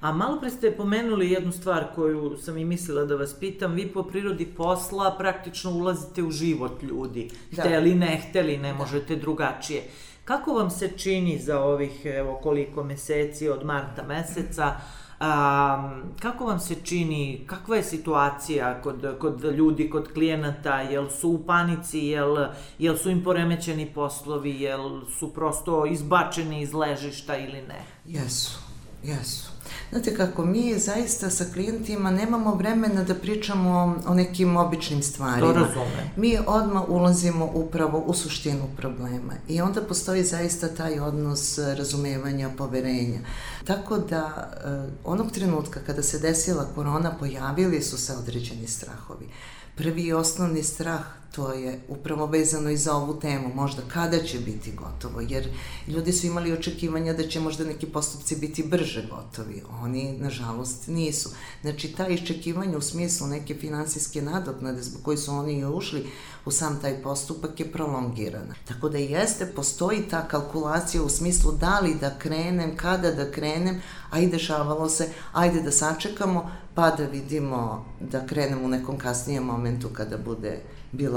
A 0.00 0.12
malo 0.12 0.40
pre 0.40 0.50
ste 0.50 0.70
pomenuli 0.76 1.30
jednu 1.30 1.52
stvar 1.52 1.84
koju 1.94 2.36
sam 2.36 2.58
i 2.58 2.64
mislila 2.64 3.04
da 3.04 3.16
vas 3.16 3.34
pitam. 3.34 3.72
Vi 3.72 3.88
po 3.88 4.02
prirodi 4.02 4.46
posla 4.46 5.14
praktično 5.18 5.70
ulazite 5.70 6.22
u 6.22 6.30
život 6.30 6.82
ljudi. 6.82 7.30
Da. 7.50 7.62
Hteli, 7.62 7.94
ne 7.94 8.20
hteli, 8.28 8.56
ne 8.58 8.72
da. 8.72 8.78
možete 8.78 9.16
drugačije. 9.16 9.82
Kako 10.24 10.52
vam 10.52 10.70
se 10.70 10.88
čini 10.96 11.38
za 11.38 11.60
ovih, 11.60 12.00
evo, 12.04 12.40
koliko 12.42 12.84
meseci 12.84 13.48
od 13.48 13.64
marta 13.64 14.02
meseca, 14.02 14.74
Um, 15.20 16.02
kako 16.20 16.44
vam 16.44 16.60
se 16.60 16.74
čini, 16.84 17.44
kakva 17.46 17.76
je 17.76 17.82
situacija 17.82 18.82
kod, 18.82 19.16
kod 19.18 19.44
ljudi, 19.44 19.90
kod 19.90 20.12
klijenata, 20.12 20.80
jel 20.80 21.08
su 21.08 21.30
u 21.30 21.38
panici, 21.38 21.98
jel, 21.98 22.36
jel 22.78 22.96
su 22.96 23.10
im 23.10 23.24
poremećeni 23.24 23.86
poslovi, 23.94 24.60
jel 24.60 25.00
su 25.18 25.34
prosto 25.34 25.86
izbačeni 25.86 26.62
iz 26.62 26.74
ležišta 26.74 27.36
ili 27.36 27.62
ne? 27.62 27.84
Jesu, 28.06 28.58
jesu. 29.02 29.50
Znate 29.90 30.16
kako, 30.16 30.44
mi 30.44 30.78
zaista 30.78 31.30
sa 31.30 31.44
klijentima 31.52 32.10
nemamo 32.10 32.54
vremena 32.54 33.04
da 33.04 33.14
pričamo 33.14 33.98
o 34.06 34.14
nekim 34.14 34.56
običnim 34.56 35.02
stvarima. 35.02 35.52
To 35.52 35.52
razumem. 35.52 36.10
Mi 36.16 36.38
odmah 36.46 36.88
ulazimo 36.88 37.50
upravo 37.54 37.98
u 37.98 38.14
suštinu 38.14 38.68
problema 38.76 39.32
i 39.48 39.60
onda 39.60 39.82
postoji 39.82 40.24
zaista 40.24 40.68
taj 40.68 41.00
odnos 41.00 41.58
razumevanja, 41.58 42.50
poverenja. 42.58 43.20
Tako 43.64 43.98
da, 43.98 44.50
eh, 44.64 44.92
onog 45.04 45.32
trenutka 45.32 45.80
kada 45.86 46.02
se 46.02 46.18
desila 46.18 46.66
korona, 46.74 47.16
pojavili 47.18 47.82
su 47.82 47.98
se 47.98 48.12
određeni 48.12 48.66
strahovi. 48.66 49.28
Prvi 49.76 50.02
i 50.02 50.12
osnovni 50.12 50.62
strah 50.62 51.19
to 51.30 51.52
je 51.52 51.80
upravo 51.88 52.26
vezano 52.26 52.70
i 52.70 52.76
za 52.76 52.96
ovu 52.96 53.20
temu, 53.20 53.54
možda 53.54 53.82
kada 53.88 54.18
će 54.18 54.38
biti 54.38 54.72
gotovo, 54.72 55.20
jer 55.20 55.48
ljudi 55.88 56.12
su 56.12 56.26
imali 56.26 56.52
očekivanja 56.52 57.12
da 57.12 57.28
će 57.28 57.40
možda 57.40 57.64
neki 57.64 57.86
postupci 57.86 58.36
biti 58.36 58.62
brže 58.62 59.08
gotovi, 59.10 59.62
oni 59.82 60.18
nažalost 60.18 60.86
nisu. 60.86 61.30
Znači 61.62 61.88
ta 61.88 62.08
iščekivanja 62.08 62.78
u 62.78 62.80
smislu 62.80 63.26
neke 63.26 63.54
finansijske 63.54 64.22
nadoknade 64.22 64.82
zbog 64.82 65.02
koji 65.02 65.16
su 65.16 65.32
oni 65.32 65.64
ušli 65.64 66.06
u 66.44 66.50
sam 66.50 66.80
taj 66.80 67.02
postupak 67.02 67.60
je 67.60 67.72
prolongirana. 67.72 68.54
Tako 68.68 68.88
da 68.88 68.98
jeste, 68.98 69.46
postoji 69.46 70.02
ta 70.10 70.28
kalkulacija 70.28 71.02
u 71.02 71.08
smislu 71.08 71.52
da 71.52 71.80
li 71.80 71.94
da 71.94 72.18
krenem, 72.18 72.76
kada 72.76 73.10
da 73.12 73.30
krenem, 73.30 73.80
a 74.10 74.20
i 74.20 74.26
dešavalo 74.26 74.88
se, 74.88 75.08
ajde 75.32 75.62
da 75.62 75.72
sačekamo, 75.72 76.50
pa 76.74 76.90
da 76.90 77.04
vidimo 77.04 77.84
da 78.00 78.26
krenemo 78.26 78.64
u 78.64 78.68
nekom 78.68 78.98
kasnijem 78.98 79.44
momentu 79.44 79.88
kada 79.92 80.18
bude 80.18 80.62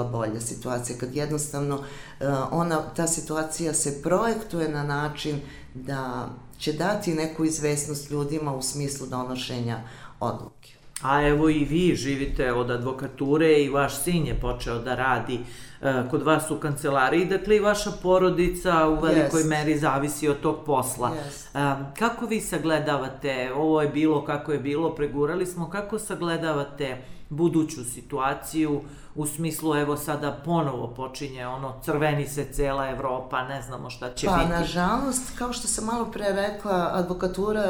bila 0.03 0.25
bolja 0.25 0.39
situacija, 0.39 0.97
kad 0.99 1.15
jednostavno 1.15 1.83
e, 2.19 2.27
ona, 2.51 2.81
ta 2.95 3.07
situacija 3.07 3.73
se 3.73 4.01
projektuje 4.03 4.69
na 4.69 4.83
način 4.83 5.39
da 5.73 6.29
će 6.57 6.73
dati 6.73 7.13
neku 7.13 7.45
izvesnost 7.45 8.11
ljudima 8.11 8.55
u 8.55 8.61
smislu 8.61 9.07
donošenja 9.07 9.79
odluke. 10.19 10.73
A 11.01 11.27
evo 11.27 11.49
i 11.49 11.65
vi 11.65 11.95
živite 11.95 12.53
od 12.53 12.71
advokature 12.71 13.63
i 13.63 13.69
vaš 13.69 14.03
sin 14.03 14.25
je 14.27 14.39
počeo 14.39 14.79
da 14.79 14.95
radi 14.95 15.39
uh, 15.39 16.09
kod 16.11 16.23
vas 16.23 16.51
u 16.51 16.59
kancelariji, 16.59 17.25
dakle 17.25 17.55
i 17.55 17.59
vaša 17.59 17.91
porodica 18.01 18.87
u 18.87 18.99
velikoj 18.99 19.41
yes. 19.41 19.49
meri 19.49 19.77
zavisi 19.77 20.29
od 20.29 20.39
tog 20.39 20.65
posla. 20.65 21.11
Yes. 21.11 21.77
Uh, 21.79 21.85
kako 21.99 22.25
vi 22.25 22.41
sagledavate, 22.41 23.51
ovo 23.55 23.81
je 23.81 23.89
bilo 23.89 24.25
kako 24.25 24.51
je 24.51 24.59
bilo, 24.59 24.95
pregurali 24.95 25.45
smo, 25.45 25.69
kako 25.69 25.99
sagledavate 25.99 26.97
buduću 27.35 27.83
situaciju 27.83 28.81
u 29.15 29.25
smislu 29.27 29.75
evo 29.75 29.97
sada 29.97 30.41
ponovo 30.45 30.87
počinje 30.87 31.47
ono 31.47 31.81
crveni 31.83 32.27
se 32.27 32.45
cela 32.53 32.89
Evropa, 32.89 33.43
ne 33.47 33.61
znamo 33.61 33.89
šta 33.89 34.13
će 34.13 34.27
pa, 34.27 34.35
biti. 34.35 34.49
Pa 34.49 34.59
nažalost, 34.59 35.37
kao 35.37 35.53
što 35.53 35.67
sam 35.67 35.85
malo 35.85 36.05
pre 36.11 36.25
rekla, 36.29 36.89
advokatura 36.93 37.61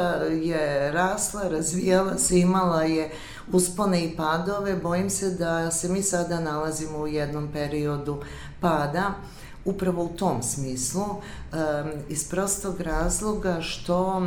je 0.42 0.92
rasla, 0.92 1.42
razvijala 1.48 2.18
se, 2.18 2.38
imala 2.38 2.82
je 2.82 3.10
uspone 3.52 4.04
i 4.04 4.16
padove. 4.16 4.76
Bojim 4.76 5.10
se 5.10 5.30
da 5.30 5.70
se 5.70 5.88
mi 5.88 6.02
sada 6.02 6.40
nalazimo 6.40 6.98
u 6.98 7.06
jednom 7.06 7.48
periodu 7.52 8.22
pada 8.60 9.14
upravo 9.64 10.04
u 10.04 10.08
tom 10.08 10.42
smislu, 10.42 11.04
iz 12.08 12.28
prostog 12.30 12.80
razloga 12.80 13.60
što 13.60 14.22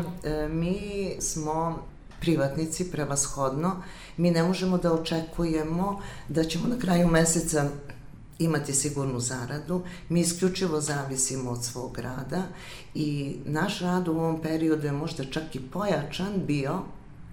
mi 0.49 1.11
smo 1.19 1.77
privatnici 2.19 2.91
prevashodno, 2.91 3.75
mi 4.17 4.31
ne 4.31 4.43
možemo 4.43 4.77
da 4.77 4.93
očekujemo 4.93 6.01
da 6.29 6.43
ćemo 6.43 6.67
na 6.67 6.79
kraju 6.79 7.07
meseca 7.07 7.69
imati 8.39 8.73
sigurnu 8.73 9.19
zaradu. 9.19 9.81
Mi 10.09 10.21
isključivo 10.21 10.81
zavisimo 10.81 11.51
od 11.51 11.63
svog 11.63 11.99
rada 11.99 12.43
i 12.95 13.35
naš 13.45 13.79
rad 13.79 14.07
u 14.07 14.11
ovom 14.11 14.41
periodu 14.41 14.85
je 14.85 14.91
možda 14.91 15.25
čak 15.25 15.55
i 15.55 15.59
pojačan 15.59 16.33
bio 16.47 16.79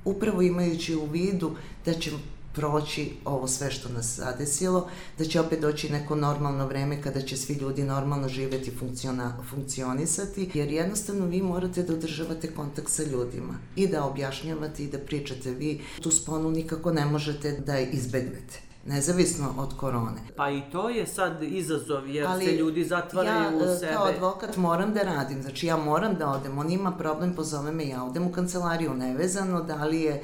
upravo 0.04 0.42
imajući 0.42 0.96
u 0.96 1.06
vidu 1.06 1.50
da 1.84 1.92
će 1.94 2.10
proći 2.54 3.12
ovo 3.24 3.48
sve 3.48 3.70
što 3.70 3.88
nas 3.88 4.16
zadesilo, 4.16 4.88
da 5.18 5.24
će 5.24 5.40
opet 5.40 5.60
doći 5.60 5.92
neko 5.92 6.14
normalno 6.16 6.66
vreme 6.66 7.02
kada 7.02 7.20
će 7.20 7.36
svi 7.36 7.54
ljudi 7.54 7.82
normalno 7.82 8.28
živeti, 8.28 8.72
funkciona, 8.78 9.36
funkcionisati, 9.50 10.50
jer 10.54 10.72
jednostavno 10.72 11.26
vi 11.26 11.42
morate 11.42 11.82
da 11.82 11.92
održavate 11.92 12.54
kontakt 12.54 12.90
sa 12.90 13.02
ljudima 13.02 13.54
i 13.76 13.86
da 13.86 14.04
objašnjavate 14.04 14.84
i 14.84 14.88
da 14.88 14.98
pričate. 14.98 15.50
Vi 15.50 15.80
tu 16.02 16.10
sponu 16.10 16.50
nikako 16.50 16.92
ne 16.92 17.04
možete 17.04 17.52
da 17.66 17.78
izbegnete 17.78 18.73
nezavisno 18.86 19.54
od 19.58 19.76
korone. 19.76 20.20
Pa 20.36 20.50
i 20.50 20.62
to 20.72 20.88
je 20.88 21.06
sad 21.06 21.42
izazov, 21.42 22.08
jer 22.08 22.26
Ali 22.26 22.44
se 22.44 22.52
ljudi 22.52 22.84
zatvaraju 22.84 23.42
ja, 23.42 23.56
u 23.56 23.78
sebe. 23.78 23.92
Ja 23.92 23.96
kao 23.96 24.06
advokat 24.06 24.56
moram 24.56 24.94
da 24.94 25.02
radim, 25.02 25.42
znači 25.42 25.66
ja 25.66 25.76
moram 25.76 26.14
da 26.14 26.28
odem, 26.28 26.58
on 26.58 26.70
ima 26.70 26.92
problem, 26.92 27.34
pozove 27.34 27.72
me, 27.72 27.88
ja 27.88 28.04
odem 28.04 28.26
u 28.26 28.32
kancelariju, 28.32 28.94
nevezano 28.94 29.62
da 29.62 29.84
li 29.84 30.00
je 30.00 30.22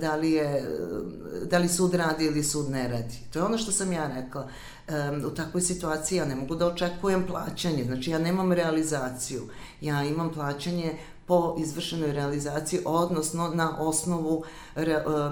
da 0.00 0.16
li, 0.16 0.32
je, 0.32 0.64
da 1.50 1.58
li 1.58 1.68
sud 1.68 1.94
radi 1.94 2.24
ili 2.24 2.44
sud 2.44 2.70
ne 2.70 2.88
radi. 2.88 3.18
To 3.32 3.38
je 3.38 3.44
ono 3.44 3.58
što 3.58 3.72
sam 3.72 3.92
ja 3.92 4.10
rekla. 4.14 4.48
u 5.26 5.30
takvoj 5.30 5.60
situaciji 5.62 6.18
ja 6.18 6.24
ne 6.24 6.34
mogu 6.34 6.54
da 6.54 6.66
očekujem 6.66 7.26
plaćanje, 7.26 7.84
znači 7.84 8.10
ja 8.10 8.18
nemam 8.18 8.52
realizaciju. 8.52 9.42
Ja 9.80 10.04
imam 10.04 10.32
plaćanje 10.32 10.98
po 11.26 11.56
izvršenoj 11.58 12.12
realizaciji, 12.12 12.80
odnosno 12.84 13.48
na 13.54 13.78
osnovu, 13.78 14.44
e, 14.44 14.69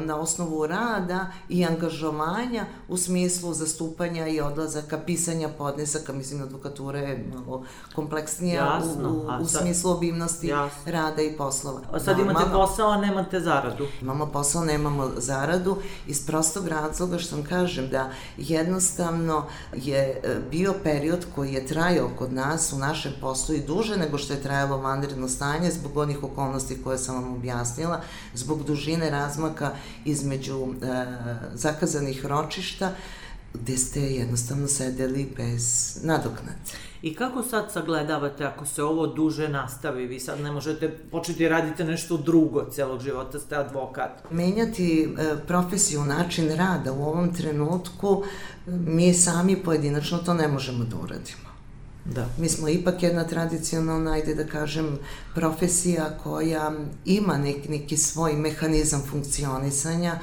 na 0.04 0.20
osnovu 0.20 0.66
rada 0.66 1.26
i 1.48 1.64
angažovanja 1.64 2.66
u 2.88 2.96
smislu 2.96 3.54
zastupanja 3.54 4.26
i 4.26 4.40
odlazaka, 4.40 4.98
pisanja 5.06 5.48
podnesaka, 5.48 6.12
mislim, 6.12 6.42
advokatura 6.42 6.98
je 6.98 7.26
malo 7.34 7.64
kompleksnija 7.94 8.64
Jasno, 8.64 9.08
u, 9.08 9.12
u, 9.12 9.42
u 9.42 9.46
sad, 9.46 9.62
smislu 9.62 9.90
obimnosti 9.90 10.46
jasno. 10.46 10.92
rada 10.92 11.22
i 11.22 11.36
poslova. 11.36 11.80
A 11.92 12.00
sad 12.00 12.16
Normalno, 12.18 12.40
imate 12.40 12.52
posao, 12.52 12.90
a 12.90 12.96
nemate 12.96 13.40
zaradu. 13.40 13.86
Imamo 14.00 14.26
posao, 14.26 14.64
nemamo 14.64 15.10
zaradu, 15.16 15.76
iz 16.06 16.26
prostog 16.26 16.68
razloga 16.68 17.18
što 17.18 17.36
vam 17.36 17.44
kažem 17.44 17.88
da 17.88 18.10
jednostavno 18.36 19.46
je 19.74 20.20
e, 20.24 20.36
bio 20.50 20.74
period 20.82 21.26
koji 21.34 21.52
je 21.52 21.66
trajao 21.66 22.10
kod 22.18 22.32
nas 22.32 22.72
u 22.72 22.78
našem 22.78 23.12
poslu 23.20 23.54
i 23.54 23.60
duže 23.66 23.96
nego 23.96 24.18
što 24.18 24.32
je 24.32 24.42
trajalo 24.42 24.78
vanredno 24.78 25.28
stanje 25.28 25.70
zbog 25.70 25.96
onih 25.96 26.22
okolnosti 26.22 26.82
koje 26.84 26.98
sam 26.98 27.14
vam 27.14 27.32
objasnila, 27.34 28.00
zbog 28.34 28.64
dužine 28.64 29.10
razmaka 29.28 29.70
između 30.04 30.66
e, 30.66 31.04
zakazanih 31.54 32.26
ročišta, 32.26 32.92
gde 33.54 33.76
ste 33.76 34.00
jednostavno 34.00 34.68
sedeli 34.68 35.28
bez 35.36 35.96
nadoknade. 36.02 36.58
I 37.02 37.14
kako 37.14 37.42
sad 37.42 37.72
sagledavate 37.72 38.44
ako 38.44 38.66
se 38.66 38.82
ovo 38.82 39.06
duže 39.06 39.48
nastavi? 39.48 40.06
Vi 40.06 40.20
sad 40.20 40.40
ne 40.40 40.52
možete 40.52 40.88
početi 40.88 41.48
radite 41.48 41.84
nešto 41.84 42.16
drugo 42.16 42.64
celog 42.70 43.00
života, 43.00 43.38
ste 43.38 43.56
advokat. 43.56 44.10
Menjati 44.30 45.02
e, 45.02 45.36
profesiju, 45.46 46.04
način 46.04 46.48
rada 46.56 46.92
u 46.92 47.02
ovom 47.02 47.34
trenutku, 47.34 48.24
mi 48.66 49.14
sami 49.14 49.56
pojedinačno 49.56 50.18
to 50.18 50.34
ne 50.34 50.48
možemo 50.48 50.84
da 50.84 50.96
uradimo. 50.96 51.47
Da. 52.14 52.26
Mi 52.38 52.48
smo 52.48 52.68
ipak 52.68 53.02
jedna 53.02 53.24
tradicionalna, 53.24 54.12
ajde 54.12 54.34
da 54.34 54.44
kažem, 54.44 54.98
profesija 55.34 56.10
koja 56.22 56.72
ima 57.04 57.38
nek, 57.38 57.68
neki 57.68 57.96
svoj 57.96 58.32
mehanizam 58.32 59.02
funkcionisanja. 59.10 60.18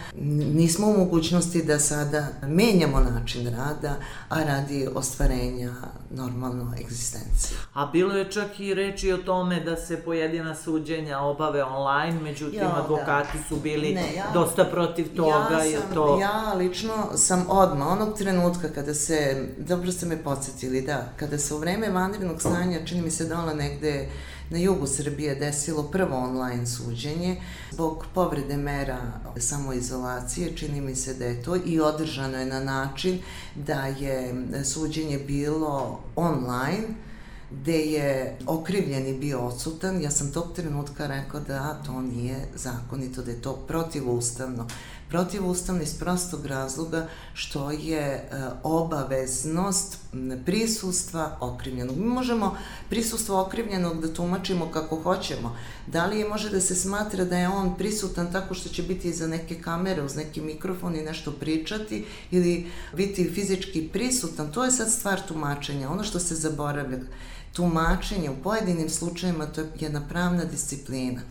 Nismo 0.54 0.88
u 0.88 0.98
mogućnosti 0.98 1.64
da 1.64 1.80
sada 1.80 2.28
menjamo 2.48 3.00
način 3.00 3.48
rada, 3.48 3.96
a 4.30 4.44
radi 4.44 4.88
ostvarenja 4.96 5.74
normalno 6.12 6.74
egzistencije. 6.80 7.58
A 7.74 7.86
bilo 7.86 8.14
je 8.14 8.32
čak 8.32 8.60
i 8.60 8.74
reči 8.74 9.12
o 9.12 9.18
tome 9.18 9.60
da 9.60 9.78
se 9.78 9.98
pojedina 9.98 10.56
suđenja 10.56 11.20
obave 11.20 11.64
online, 11.64 12.20
međutim 12.22 12.60
ja, 12.60 12.68
da. 12.68 12.84
advokati 12.84 13.38
da. 13.38 13.44
su 13.50 13.56
bili 13.56 13.94
ne, 13.94 14.16
ja, 14.16 14.26
dosta 14.34 14.66
protiv 14.66 15.16
toga. 15.16 15.30
Ja, 15.52 15.60
sam, 15.60 15.72
je 15.72 15.80
to... 15.94 16.20
ja 16.22 16.54
lično 16.54 16.94
sam 17.16 17.46
odmah, 17.50 17.88
onog 17.88 18.18
trenutka 18.18 18.70
kada 18.76 18.94
se, 18.94 19.48
dobro 19.58 19.92
ste 19.92 20.06
me 20.06 20.24
podsjetili, 20.24 20.82
da, 20.82 21.10
kada 21.18 21.38
se 21.38 21.54
u 21.54 21.58
vreme 21.58 21.75
vanrednog 21.82 22.42
stanja, 22.42 22.86
čini 22.86 23.02
mi 23.02 23.12
se 23.12 23.26
da 23.26 23.40
ona 23.40 23.54
negde 23.54 24.10
na 24.50 24.58
jugu 24.58 24.88
Srbije 24.88 25.36
desilo 25.36 25.84
prvo 25.84 26.18
online 26.18 26.66
suđenje. 26.66 27.42
Zbog 27.72 28.06
povrede 28.14 28.58
mera 28.58 28.98
samoizolacije, 29.38 30.58
čini 30.58 30.82
mi 30.82 30.96
se 30.96 31.14
da 31.14 31.26
je 31.26 31.44
to 31.44 31.56
i 31.66 31.80
održano 31.80 32.38
je 32.38 32.46
na 32.46 32.60
način 32.60 33.20
da 33.56 33.86
je 33.86 34.34
suđenje 34.64 35.18
bilo 35.18 36.00
online, 36.16 36.84
gde 37.52 37.78
je 37.78 38.38
okrivljeni 38.48 39.18
bio 39.18 39.40
odsutan, 39.40 40.02
ja 40.02 40.12
sam 40.12 40.32
tog 40.32 40.54
trenutka 40.56 41.08
rekao 41.08 41.40
da 41.40 41.82
to 41.86 42.02
nije 42.02 42.36
zakonito, 42.56 43.22
da 43.22 43.32
je 43.32 43.42
to 43.42 43.54
protivustavno 43.54 44.68
protivustavno 45.10 45.82
iz 45.82 45.94
prostog 46.00 46.46
razloga 46.46 47.08
što 47.34 47.72
je 47.72 48.02
e, 48.02 48.28
obaveznost 48.64 49.98
prisustva 50.46 51.38
okrivljenog. 51.40 51.98
Mi 51.98 52.06
možemo 52.06 52.58
prisustvo 52.90 53.42
okrivljenog 53.42 54.02
da 54.02 54.14
tumačimo 54.14 54.72
kako 54.72 54.96
hoćemo. 54.96 55.58
Da 55.88 56.06
li 56.06 56.20
je 56.20 56.30
može 56.30 56.50
da 56.50 56.62
se 56.62 56.76
smatra 56.76 57.26
da 57.26 57.38
je 57.38 57.50
on 57.50 57.76
prisutan 57.78 58.32
tako 58.32 58.54
što 58.54 58.70
će 58.70 58.84
biti 58.84 59.10
iza 59.10 59.28
neke 59.28 59.62
kamere 59.62 60.04
uz 60.04 60.16
neki 60.16 60.42
mikrofon 60.42 60.96
i 60.96 61.04
nešto 61.04 61.32
pričati 61.32 62.06
ili 62.32 62.72
biti 62.96 63.32
fizički 63.34 63.90
prisutan, 63.94 64.52
to 64.52 64.64
je 64.64 64.72
sad 64.72 64.92
stvar 64.92 65.22
tumačenja. 65.28 65.90
Ono 65.90 66.04
što 66.04 66.20
se 66.20 66.36
zaboravlja, 66.36 66.98
tumačenje 67.54 68.30
u 68.30 68.44
pojedinim 68.44 68.90
slučajima 68.90 69.46
to 69.46 69.62
je 69.62 69.68
jedna 69.80 70.02
pravna 70.10 70.46
disciplina. 70.46 71.22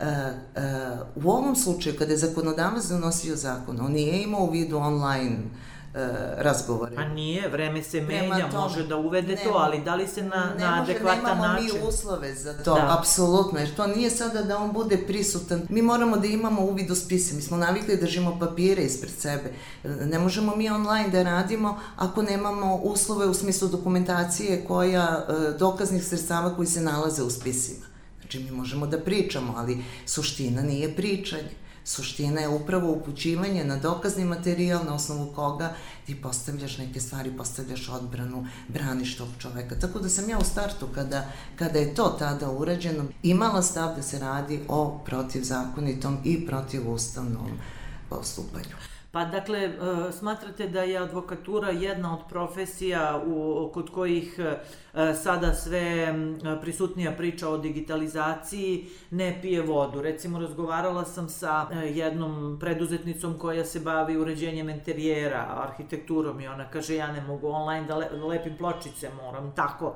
E, 0.00 0.04
e, 0.04 0.32
u 1.14 1.30
ovom 1.30 1.56
slučaju, 1.56 1.96
kada 1.98 2.12
je 2.12 2.18
zakonodavac 2.18 2.84
donosio 2.84 3.36
zakon, 3.36 3.80
on 3.80 3.92
nije 3.92 4.22
imao 4.22 4.40
u 4.40 4.50
vidu 4.50 4.76
online 4.76 5.36
e, 5.94 6.08
razgovore. 6.36 6.96
Pa 6.96 7.04
nije, 7.04 7.48
vreme 7.48 7.82
se 7.82 8.00
menja, 8.00 8.48
može 8.52 8.86
da 8.86 8.96
uvede 8.96 9.36
to, 9.36 9.50
ali 9.54 9.80
da 9.84 9.94
li 9.94 10.06
se 10.06 10.22
na, 10.22 10.52
ne 10.58 10.64
na 10.64 10.82
adekvatan 10.82 11.38
način? 11.38 11.42
Ne 11.42 11.62
možemo 11.62 11.82
mi 11.82 11.88
uslove 11.88 12.34
za 12.34 12.52
to, 12.52 12.74
da. 12.74 12.96
apsolutno, 12.98 13.58
jer 13.58 13.74
to 13.74 13.86
nije 13.86 14.10
sada 14.10 14.42
da 14.42 14.58
on 14.58 14.72
bude 14.72 14.98
prisutan. 15.06 15.62
Mi 15.68 15.82
moramo 15.82 16.16
da 16.16 16.26
imamo 16.26 16.62
uvid 16.62 16.90
u 16.90 16.94
spise, 16.94 17.34
mi 17.34 17.42
smo 17.42 17.56
navikli 17.56 17.96
da 17.96 18.00
držimo 18.00 18.38
papire 18.38 18.82
ispred 18.82 19.12
sebe. 19.18 19.52
Ne 19.84 20.18
možemo 20.18 20.56
mi 20.56 20.70
online 20.70 21.08
da 21.08 21.22
radimo 21.22 21.80
ako 21.96 22.22
nemamo 22.22 22.76
uslove 22.76 23.26
u 23.26 23.34
smislu 23.34 23.68
dokumentacije 23.68 24.64
koja, 24.64 25.26
dokaznih 25.58 26.04
sredstava 26.04 26.54
koji 26.56 26.66
se 26.66 26.80
nalaze 26.80 27.22
u 27.22 27.30
spisima. 27.30 27.85
Znači, 28.26 28.38
mi 28.38 28.50
možemo 28.50 28.86
da 28.86 28.98
pričamo, 29.00 29.54
ali 29.56 29.84
suština 30.06 30.62
nije 30.62 30.96
pričanje. 30.96 31.50
Suština 31.84 32.40
je 32.40 32.48
upravo 32.48 32.92
upućivanje 32.92 33.64
na 33.64 33.76
dokazni 33.76 34.24
materijal 34.24 34.84
na 34.84 34.94
osnovu 34.94 35.32
koga 35.34 35.74
ti 36.06 36.14
postavljaš 36.22 36.78
neke 36.78 37.00
stvari, 37.00 37.36
postavljaš 37.36 37.88
odbranu, 37.88 38.46
braniš 38.68 39.16
tog 39.16 39.28
čoveka. 39.38 39.78
Tako 39.78 39.98
da 39.98 40.08
sam 40.08 40.30
ja 40.30 40.38
u 40.38 40.44
startu, 40.44 40.88
kada, 40.94 41.32
kada 41.56 41.78
je 41.78 41.94
to 41.94 42.16
tada 42.18 42.50
urađeno, 42.50 43.04
imala 43.22 43.62
stav 43.62 43.96
da 43.96 44.02
se 44.02 44.18
radi 44.18 44.60
o 44.68 44.98
protivzakonitom 45.04 46.18
i 46.24 46.46
protivustavnom 46.46 47.50
postupanju. 48.08 48.95
Pa 49.16 49.24
dakle, 49.24 49.58
e, 49.58 49.72
smatrate 50.12 50.68
da 50.68 50.82
je 50.82 50.98
advokatura 50.98 51.70
jedna 51.70 52.14
od 52.14 52.28
profesija 52.28 53.22
u, 53.26 53.70
kod 53.74 53.90
kojih 53.90 54.38
e, 54.38 55.14
sada 55.14 55.54
sve 55.54 56.14
prisutnija 56.60 57.12
priča 57.12 57.48
o 57.48 57.58
digitalizaciji 57.58 58.88
ne 59.10 59.38
pije 59.42 59.62
vodu. 59.62 60.02
Recimo, 60.02 60.38
razgovarala 60.38 61.04
sam 61.04 61.28
sa 61.28 61.66
e, 61.72 61.76
jednom 61.76 62.56
preduzetnicom 62.60 63.38
koja 63.38 63.64
se 63.64 63.80
bavi 63.80 64.16
uređenjem 64.16 64.68
interijera, 64.68 65.46
arhitekturom 65.68 66.40
i 66.40 66.48
ona 66.48 66.70
kaže 66.70 66.96
ja 66.96 67.12
ne 67.12 67.20
mogu 67.20 67.48
online 67.48 67.86
da 67.86 67.96
lepim 68.26 68.56
pločice, 68.56 69.10
moram 69.22 69.52
tako 69.54 69.94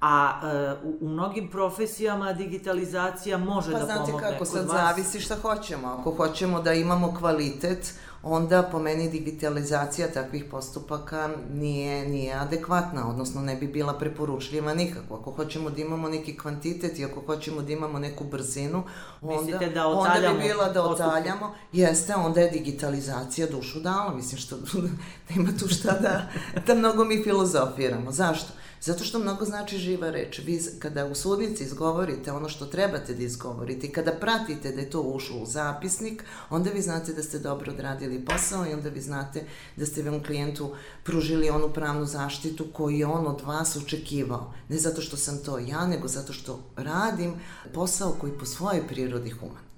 a 0.00 0.40
u, 0.84 0.96
u 1.00 1.08
mnogim 1.08 1.50
profesijama 1.50 2.32
digitalizacija 2.32 3.38
može 3.38 3.72
pa, 3.72 3.78
da 3.78 3.86
pomogne. 3.86 4.12
Pa 4.12 4.18
znate 4.18 4.32
kako, 4.32 4.44
sad 4.44 4.68
vas... 4.68 4.76
zavisi 4.76 5.20
šta 5.20 5.36
hoćemo. 5.42 5.88
Ako 5.88 6.10
hoćemo 6.10 6.62
da 6.62 6.72
imamo 6.72 7.14
kvalitet, 7.18 7.94
onda 8.22 8.62
po 8.62 8.78
meni 8.78 9.10
digitalizacija 9.10 10.08
takvih 10.08 10.44
postupaka 10.50 11.30
nije, 11.52 12.08
nije 12.08 12.34
adekvatna, 12.34 13.08
odnosno 13.08 13.40
ne 13.40 13.56
bi 13.56 13.66
bila 13.66 13.98
preporučljiva 13.98 14.74
nikako. 14.74 15.14
Ako 15.14 15.30
hoćemo 15.30 15.70
da 15.70 15.80
imamo 15.80 16.08
neki 16.08 16.36
kvantitet 16.36 16.98
i 16.98 17.04
ako 17.04 17.20
hoćemo 17.20 17.62
da 17.62 17.72
imamo 17.72 17.98
neku 17.98 18.24
brzinu, 18.24 18.82
onda, 19.22 19.58
da 19.74 19.86
onda 19.86 20.32
bi 20.32 20.48
bila 20.48 20.68
da 20.68 20.82
otaljamo. 20.82 21.54
Jeste, 21.72 22.14
onda 22.14 22.40
je 22.40 22.50
digitalizacija 22.50 23.46
dušu 23.46 23.80
dala. 23.80 24.14
Mislim 24.14 24.38
što 24.40 24.56
nema 25.30 25.48
tu 25.60 25.68
šta 25.68 25.92
da, 25.92 26.28
da 26.66 26.74
mnogo 26.74 27.04
mi 27.04 27.22
filozofiramo. 27.22 28.12
Zašto? 28.12 28.52
Zato 28.82 29.04
što 29.04 29.18
mnogo 29.18 29.44
znači 29.44 29.78
živa 29.78 30.10
reč. 30.10 30.38
Vi 30.38 30.60
kada 30.78 31.06
u 31.06 31.14
sudnici 31.14 31.64
izgovorite 31.64 32.32
ono 32.32 32.48
što 32.48 32.66
trebate 32.66 33.14
da 33.14 33.22
izgovorite 33.22 33.86
i 33.86 33.92
kada 33.92 34.12
pratite 34.12 34.72
da 34.72 34.80
je 34.80 34.90
to 34.90 35.00
ušlo 35.00 35.38
u 35.38 35.46
zapisnik, 35.46 36.24
onda 36.50 36.70
vi 36.70 36.82
znate 36.82 37.12
da 37.12 37.22
ste 37.22 37.38
dobro 37.38 37.72
odradili 37.72 38.24
posao 38.24 38.66
i 38.66 38.72
onda 38.72 38.88
vi 38.88 39.00
znate 39.00 39.44
da 39.76 39.86
ste 39.86 40.02
vam 40.02 40.22
klijentu 40.22 40.74
pružili 41.04 41.50
onu 41.50 41.72
pravnu 41.72 42.06
zaštitu 42.06 42.66
koju 42.72 42.96
je 42.96 43.06
on 43.06 43.26
od 43.26 43.42
vas 43.46 43.76
očekivao. 43.76 44.54
Ne 44.68 44.78
zato 44.78 45.00
što 45.00 45.16
sam 45.16 45.38
to 45.44 45.58
ja, 45.58 45.86
nego 45.86 46.08
zato 46.08 46.32
što 46.32 46.60
radim 46.76 47.34
posao 47.74 48.16
koji 48.20 48.38
po 48.38 48.46
svojoj 48.46 48.88
prirodi 48.88 49.30
human. 49.30 49.69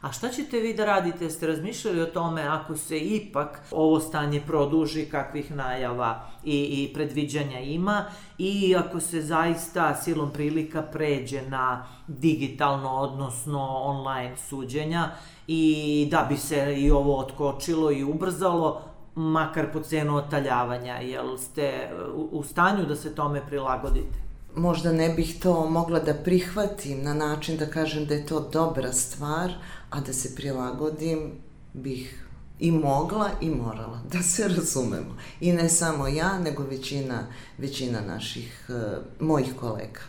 A 0.00 0.12
šta 0.12 0.28
ćete 0.28 0.58
vi 0.58 0.74
da 0.74 0.84
radite? 0.84 1.30
Ste 1.30 1.46
razmišljali 1.46 2.00
o 2.00 2.06
tome 2.06 2.42
ako 2.42 2.76
se 2.76 2.98
ipak 2.98 3.60
ovo 3.70 4.00
stanje 4.00 4.40
produži, 4.46 5.04
kakvih 5.04 5.54
najava 5.54 6.20
i, 6.44 6.56
i 6.56 6.92
predviđanja 6.94 7.60
ima 7.60 8.04
i 8.38 8.76
ako 8.76 9.00
se 9.00 9.22
zaista 9.22 9.94
silom 9.94 10.30
prilika 10.30 10.82
pređe 10.82 11.42
na 11.48 11.86
digitalno, 12.06 12.90
odnosno 12.90 13.60
online 13.82 14.36
suđenja 14.36 15.10
i 15.46 16.08
da 16.10 16.26
bi 16.28 16.36
se 16.36 16.74
i 16.78 16.90
ovo 16.90 17.18
otkočilo 17.18 17.92
i 17.92 18.04
ubrzalo, 18.04 18.82
makar 19.14 19.72
po 19.72 19.80
cenu 19.80 20.16
otaljavanja, 20.16 20.94
jel 20.94 21.36
ste 21.38 21.90
u 22.30 22.42
stanju 22.42 22.86
da 22.86 22.96
se 22.96 23.14
tome 23.14 23.42
prilagodite? 23.46 24.30
Možda 24.56 24.92
ne 24.92 25.08
bih 25.08 25.40
to 25.42 25.70
mogla 25.70 25.98
da 25.98 26.14
prihvatim 26.14 27.02
na 27.02 27.14
način 27.14 27.56
da 27.56 27.66
kažem 27.66 28.06
da 28.06 28.14
je 28.14 28.26
to 28.26 28.40
dobra 28.40 28.92
stvar, 28.92 29.52
a 29.90 30.00
da 30.00 30.12
se 30.12 30.34
prilagodim 30.34 31.32
bih 31.72 32.24
i 32.60 32.70
mogla 32.70 33.30
i 33.40 33.50
morala, 33.50 34.00
da 34.12 34.22
se 34.22 34.48
razumemo. 34.48 35.16
I 35.40 35.52
ne 35.52 35.68
samo 35.68 36.08
ja, 36.08 36.38
nego 36.38 36.62
većina, 36.62 37.26
većina 37.58 38.00
naših, 38.00 38.66
uh, 38.68 38.76
mojih 39.20 39.54
kolega. 39.60 40.00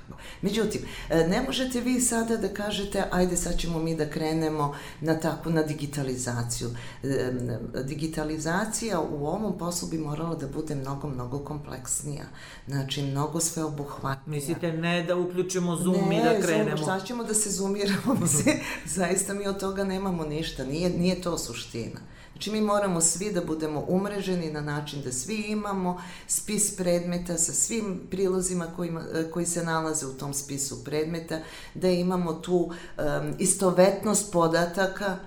Međutim, 0.42 0.82
e, 1.10 1.28
ne 1.28 1.42
možete 1.42 1.82
vi 1.82 2.02
sada 2.02 2.38
da 2.38 2.48
kažete, 2.48 3.04
ajde 3.12 3.38
sad 3.38 3.58
ćemo 3.58 3.80
mi 3.80 3.96
da 3.96 4.10
krenemo 4.10 4.76
na 5.02 5.20
tako, 5.20 5.50
na 5.50 5.64
digitalizaciju. 5.64 6.70
E, 7.04 7.32
digitalizacija 7.84 9.00
u 9.00 9.28
ovom 9.28 9.58
poslu 9.58 9.88
bi 9.88 9.98
morala 9.98 10.36
da 10.36 10.48
bude 10.48 10.76
mnogo, 10.76 11.10
mnogo 11.10 11.40
kompleksnija. 11.40 12.24
Znači, 12.68 13.04
mnogo 13.04 13.40
sveobuhvatnija. 13.40 14.40
Mislite 14.40 14.72
ne 14.72 15.04
da 15.04 15.16
uključimo 15.16 15.76
Zoom 15.76 16.10
ne, 16.10 16.18
i 16.18 16.24
da 16.24 16.46
krenemo? 16.46 16.70
Ne, 16.70 16.78
šta 16.78 17.00
ćemo 17.00 17.24
da 17.24 17.34
se 17.34 17.50
zoomiramo? 17.50 18.18
Zaista 18.96 19.34
mi 19.34 19.48
od 19.48 19.60
toga 19.60 19.84
nemamo 19.84 20.26
ništa. 20.26 20.64
Nije, 20.64 20.90
nije 20.90 21.22
to 21.22 21.38
suština. 21.38 22.00
Znači 22.42 22.52
mi 22.52 22.62
moramo 22.62 23.02
svi 23.02 23.32
da 23.32 23.42
budemo 23.42 23.86
umreženi 23.88 24.52
na 24.52 24.62
način 24.62 25.02
da 25.02 25.12
svi 25.12 25.36
imamo 25.36 26.02
spis 26.28 26.76
predmeta 26.76 27.38
sa 27.38 27.54
svim 27.54 28.02
prilozima 28.12 28.68
kojima, 28.76 29.04
e, 29.14 29.32
koji 29.32 29.46
se 29.46 29.64
nalaze 29.64 30.06
u 30.06 30.14
tom 30.14 30.34
spisu 30.34 30.84
predmeta, 30.84 31.40
da 31.74 31.88
imamo 31.88 32.34
tu 32.34 32.58
um, 32.58 32.74
istovetnost 33.40 34.32
podataka 34.32 35.18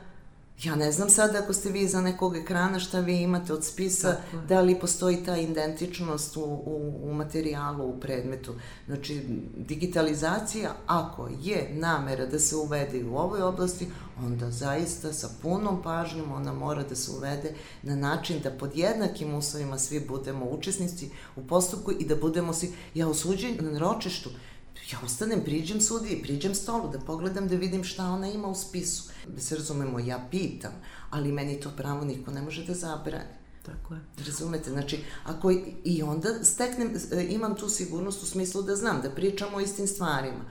Ja 0.63 0.77
ne 0.77 0.93
znam 0.93 1.11
sad 1.11 1.37
ako 1.37 1.53
ste 1.53 1.71
vi 1.71 1.81
iza 1.81 2.01
nekog 2.01 2.37
ekrana 2.37 2.79
šta 2.79 3.01
vi 3.01 3.23
imate 3.23 3.53
od 3.53 3.65
spisa, 3.65 4.17
da 4.49 4.61
li 4.61 4.81
postoji 4.81 5.25
ta 5.25 5.37
identičnost 5.37 6.37
u, 6.37 6.41
u, 6.41 7.01
u 7.03 7.15
materijalu, 7.15 7.89
u 7.89 8.01
predmetu. 8.01 8.55
Znači, 8.87 9.23
digitalizacija, 9.57 10.75
ako 10.87 11.29
je 11.43 11.71
namera 11.73 12.27
da 12.27 12.39
se 12.39 12.57
uvede 12.57 13.05
u 13.05 13.17
ovoj 13.17 13.43
oblasti, 13.43 13.87
onda 14.19 14.51
zaista 14.51 15.13
sa 15.13 15.29
punom 15.43 15.83
pažnjom 15.83 16.33
ona 16.33 16.53
mora 16.53 16.83
da 16.83 16.95
se 16.95 17.11
uvede 17.11 17.55
na 17.83 17.97
način 17.97 18.41
da 18.43 18.51
pod 18.51 18.77
jednakim 18.77 19.35
uslovima 19.35 19.79
svi 19.79 20.01
budemo 20.01 20.45
učesnici 20.45 21.11
u 21.37 21.47
postupku 21.47 21.93
i 21.99 22.05
da 22.05 22.17
budemo 22.17 22.53
svi, 22.53 22.73
ja 22.95 23.09
osuđen 23.09 23.57
na 23.61 23.79
ročištu, 23.79 24.31
ja 24.93 24.99
ostanem, 25.05 25.41
priđem 25.45 25.81
sudiji, 25.81 26.23
priđem 26.23 26.55
stolu, 26.55 26.91
da 26.93 26.99
pogledam 26.99 27.49
da 27.49 27.57
vidim 27.57 27.85
šta 27.85 28.05
ona 28.05 28.29
ima 28.29 28.49
u 28.49 28.55
spisu. 28.55 29.05
Da 29.27 29.41
se 29.41 29.57
razumemo, 29.57 29.99
ja 29.99 30.29
pitam, 30.31 30.73
ali 31.11 31.33
meni 31.33 31.61
to 31.61 31.71
pravo 31.77 32.05
niko 32.05 32.31
ne 32.31 32.43
može 32.43 32.65
da 32.67 32.75
zabrani. 32.75 33.45
Tako 33.63 33.95
je. 33.95 34.01
Razumete, 34.27 34.71
znači, 34.71 34.99
ako 35.25 35.51
i 35.85 36.03
onda 36.03 36.45
steknem, 36.45 36.97
e, 37.13 37.27
imam 37.31 37.55
tu 37.57 37.69
sigurnost 37.69 38.23
u 38.23 38.27
smislu 38.27 38.63
da 38.63 38.77
znam, 38.77 39.01
da 39.03 39.11
pričam 39.11 39.55
o 39.55 39.61
istim 39.61 39.87
stvarima. 39.87 40.45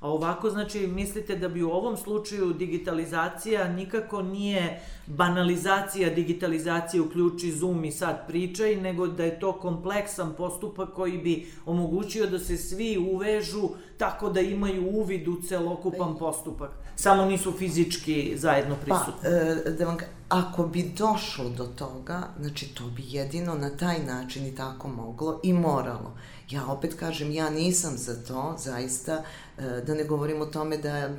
A 0.00 0.10
ovako, 0.10 0.50
znači, 0.50 0.86
mislite 0.86 1.36
da 1.36 1.48
bi 1.48 1.62
u 1.62 1.70
ovom 1.70 1.96
slučaju 1.96 2.52
digitalizacija 2.52 3.68
nikako 3.68 4.22
nije 4.22 4.80
banalizacija 5.06 6.10
digitalizacije 6.10 7.00
uključi 7.00 7.52
Zoom 7.52 7.84
i 7.84 7.92
sad 7.92 8.26
pričaj, 8.26 8.76
nego 8.76 9.06
da 9.06 9.24
je 9.24 9.40
to 9.40 9.52
kompleksan 9.52 10.34
postupak 10.36 10.92
koji 10.94 11.18
bi 11.18 11.52
omogućio 11.66 12.26
da 12.26 12.38
se 12.38 12.56
svi 12.56 12.98
uvežu 13.12 13.68
tako 13.96 14.30
da 14.30 14.40
imaju 14.40 14.90
uvid 14.92 15.28
u 15.28 15.42
celokupan 15.48 16.12
pa 16.12 16.18
postupak. 16.18 16.70
Samo 16.96 17.24
nisu 17.24 17.52
fizički 17.52 18.32
zajedno 18.36 18.74
prisutni. 18.74 19.22
Pa, 19.22 19.28
e, 19.28 19.70
da 19.78 19.84
vam, 19.84 19.96
ako 20.28 20.66
bi 20.66 20.92
došlo 20.98 21.48
do 21.48 21.64
toga, 21.64 22.22
znači 22.40 22.74
to 22.74 22.84
bi 22.84 23.02
jedino 23.06 23.54
na 23.54 23.76
taj 23.76 23.98
način 24.04 24.46
i 24.46 24.54
tako 24.54 24.88
moglo 24.88 25.40
i 25.42 25.52
moralo. 25.52 26.14
Ja 26.50 26.66
opet 26.66 26.94
kažem, 26.94 27.30
ja 27.30 27.50
nisam 27.50 27.96
za 27.96 28.14
to, 28.24 28.54
zaista, 28.58 29.22
e, 29.58 29.62
da 29.86 29.94
ne 29.94 30.04
govorim 30.04 30.40
o 30.40 30.46
tome 30.46 30.76
da 30.76 31.10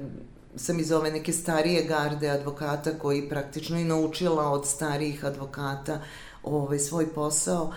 sam 0.55 0.79
iz 0.79 0.91
ove 0.91 1.11
neke 1.11 1.33
starije 1.33 1.83
garde 1.83 2.29
advokata 2.29 2.91
koji 2.99 3.29
praktično 3.29 3.79
i 3.79 3.83
naučila 3.83 4.49
od 4.49 4.67
starijih 4.67 5.25
advokata 5.25 6.01
ovaj, 6.43 6.79
svoj 6.79 7.13
posao, 7.13 7.63
um, 7.63 7.73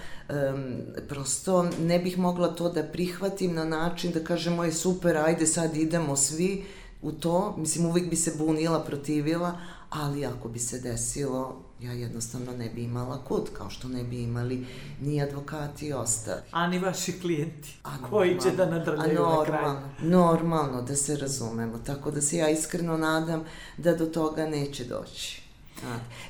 prosto 1.09 1.63
ne 1.81 1.99
bih 1.99 2.19
mogla 2.19 2.49
to 2.49 2.69
da 2.69 2.83
prihvatim 2.83 3.55
na 3.55 3.65
način 3.65 4.13
da 4.13 4.25
kažemo 4.25 4.65
je 4.65 4.73
super, 4.73 5.17
ajde 5.17 5.47
sad 5.47 5.77
idemo 5.77 6.17
svi 6.17 6.65
u 7.03 7.13
to, 7.13 7.55
mislim 7.59 7.87
uvijek 7.87 8.11
bi 8.11 8.17
se 8.17 8.33
bunila, 8.39 8.81
protivila, 8.85 9.59
ali 9.93 10.27
ako 10.27 10.49
bi 10.49 10.59
se 10.59 10.79
desilo, 10.79 11.57
ja 11.81 11.93
jednostavno 11.93 12.53
ne 12.53 12.69
bi 12.69 12.85
imala 12.85 13.25
kud, 13.25 13.51
kao 13.53 13.71
što 13.71 13.89
ne 13.89 14.05
bi 14.05 14.23
imali 14.23 14.67
ni 15.01 15.23
advokati 15.23 15.87
i 15.87 15.93
ostali. 15.93 16.41
A 16.51 16.67
ni 16.67 16.79
vaši 16.79 17.21
klijenti, 17.21 17.79
a 17.85 17.91
koji 18.11 18.41
će 18.41 18.51
da 18.51 18.67
nadrljaju 18.67 19.21
na 19.21 19.45
kraju. 19.45 19.77
Normalno, 20.03 20.83
da 20.83 20.97
se 20.97 21.17
razumemo, 21.17 21.79
tako 21.79 22.11
da 22.11 22.21
se 22.21 22.37
ja 22.37 22.49
iskreno 22.49 22.97
nadam 22.97 23.45
da 23.77 23.95
do 23.95 24.07
toga 24.07 24.47
neće 24.47 24.85
doći. 24.85 25.43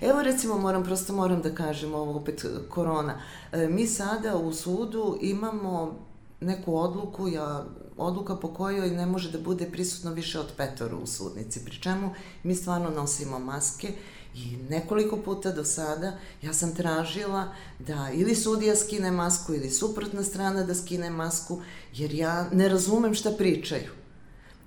Evo 0.00 0.22
recimo 0.22 0.58
moram, 0.58 0.84
prosto 0.84 1.12
moram 1.12 1.42
da 1.42 1.54
kažem 1.54 1.94
ovo 1.94 2.16
opet 2.16 2.44
korona. 2.68 3.20
E, 3.52 3.68
mi 3.68 3.86
sada 3.86 4.36
u 4.36 4.52
sudu 4.52 5.18
imamo 5.20 5.94
neku 6.40 6.76
odluku, 6.76 7.28
ja, 7.28 7.64
odluka 7.96 8.36
po 8.36 8.54
kojoj 8.54 8.90
ne 8.90 9.06
može 9.06 9.30
da 9.30 9.38
bude 9.38 9.70
prisutno 9.70 10.12
više 10.12 10.40
od 10.40 10.52
petoru 10.56 10.98
u 10.98 11.06
sudnici, 11.06 11.64
pri 11.64 11.80
čemu 11.80 12.10
mi 12.42 12.54
stvarno 12.54 12.90
nosimo 12.90 13.38
maske 13.38 13.92
i 14.34 14.56
nekoliko 14.70 15.16
puta 15.16 15.52
do 15.52 15.64
sada 15.64 16.12
ja 16.42 16.52
sam 16.52 16.74
tražila 16.74 17.54
da 17.78 18.10
ili 18.14 18.34
sudija 18.34 18.76
skine 18.76 19.10
masku 19.10 19.54
ili 19.54 19.70
suprotna 19.70 20.22
strana 20.22 20.62
da 20.62 20.74
skine 20.74 21.10
masku, 21.10 21.60
jer 21.94 22.14
ja 22.14 22.48
ne 22.52 22.68
razumem 22.68 23.14
šta 23.14 23.30
pričaju. 23.30 23.90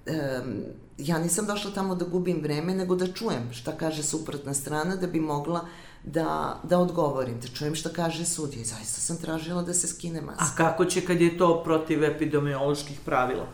E, 0.05 0.39
ja 0.97 1.19
nisam 1.19 1.45
došla 1.45 1.71
tamo 1.71 1.95
da 1.95 2.05
gubim 2.05 2.41
vreme, 2.41 2.75
nego 2.75 2.95
da 2.95 3.13
čujem 3.13 3.53
šta 3.53 3.77
kaže 3.77 4.03
suprotna 4.03 4.53
strana, 4.53 4.95
da 4.95 5.07
bi 5.07 5.19
mogla 5.19 5.67
da, 6.05 6.59
da 6.63 6.79
odgovorim, 6.79 7.39
da 7.39 7.47
čujem 7.47 7.75
šta 7.75 7.89
kaže 7.89 8.25
sudija. 8.25 8.61
I 8.61 8.65
zaista 8.65 9.01
sam 9.01 9.17
tražila 9.17 9.61
da 9.61 9.73
se 9.73 9.87
skine 9.87 10.21
maska. 10.21 10.45
A 10.45 10.55
kako 10.57 10.85
će 10.85 11.05
kad 11.05 11.21
je 11.21 11.37
to 11.37 11.63
protiv 11.63 12.03
epidemioloških 12.03 12.99
pravila? 13.05 13.47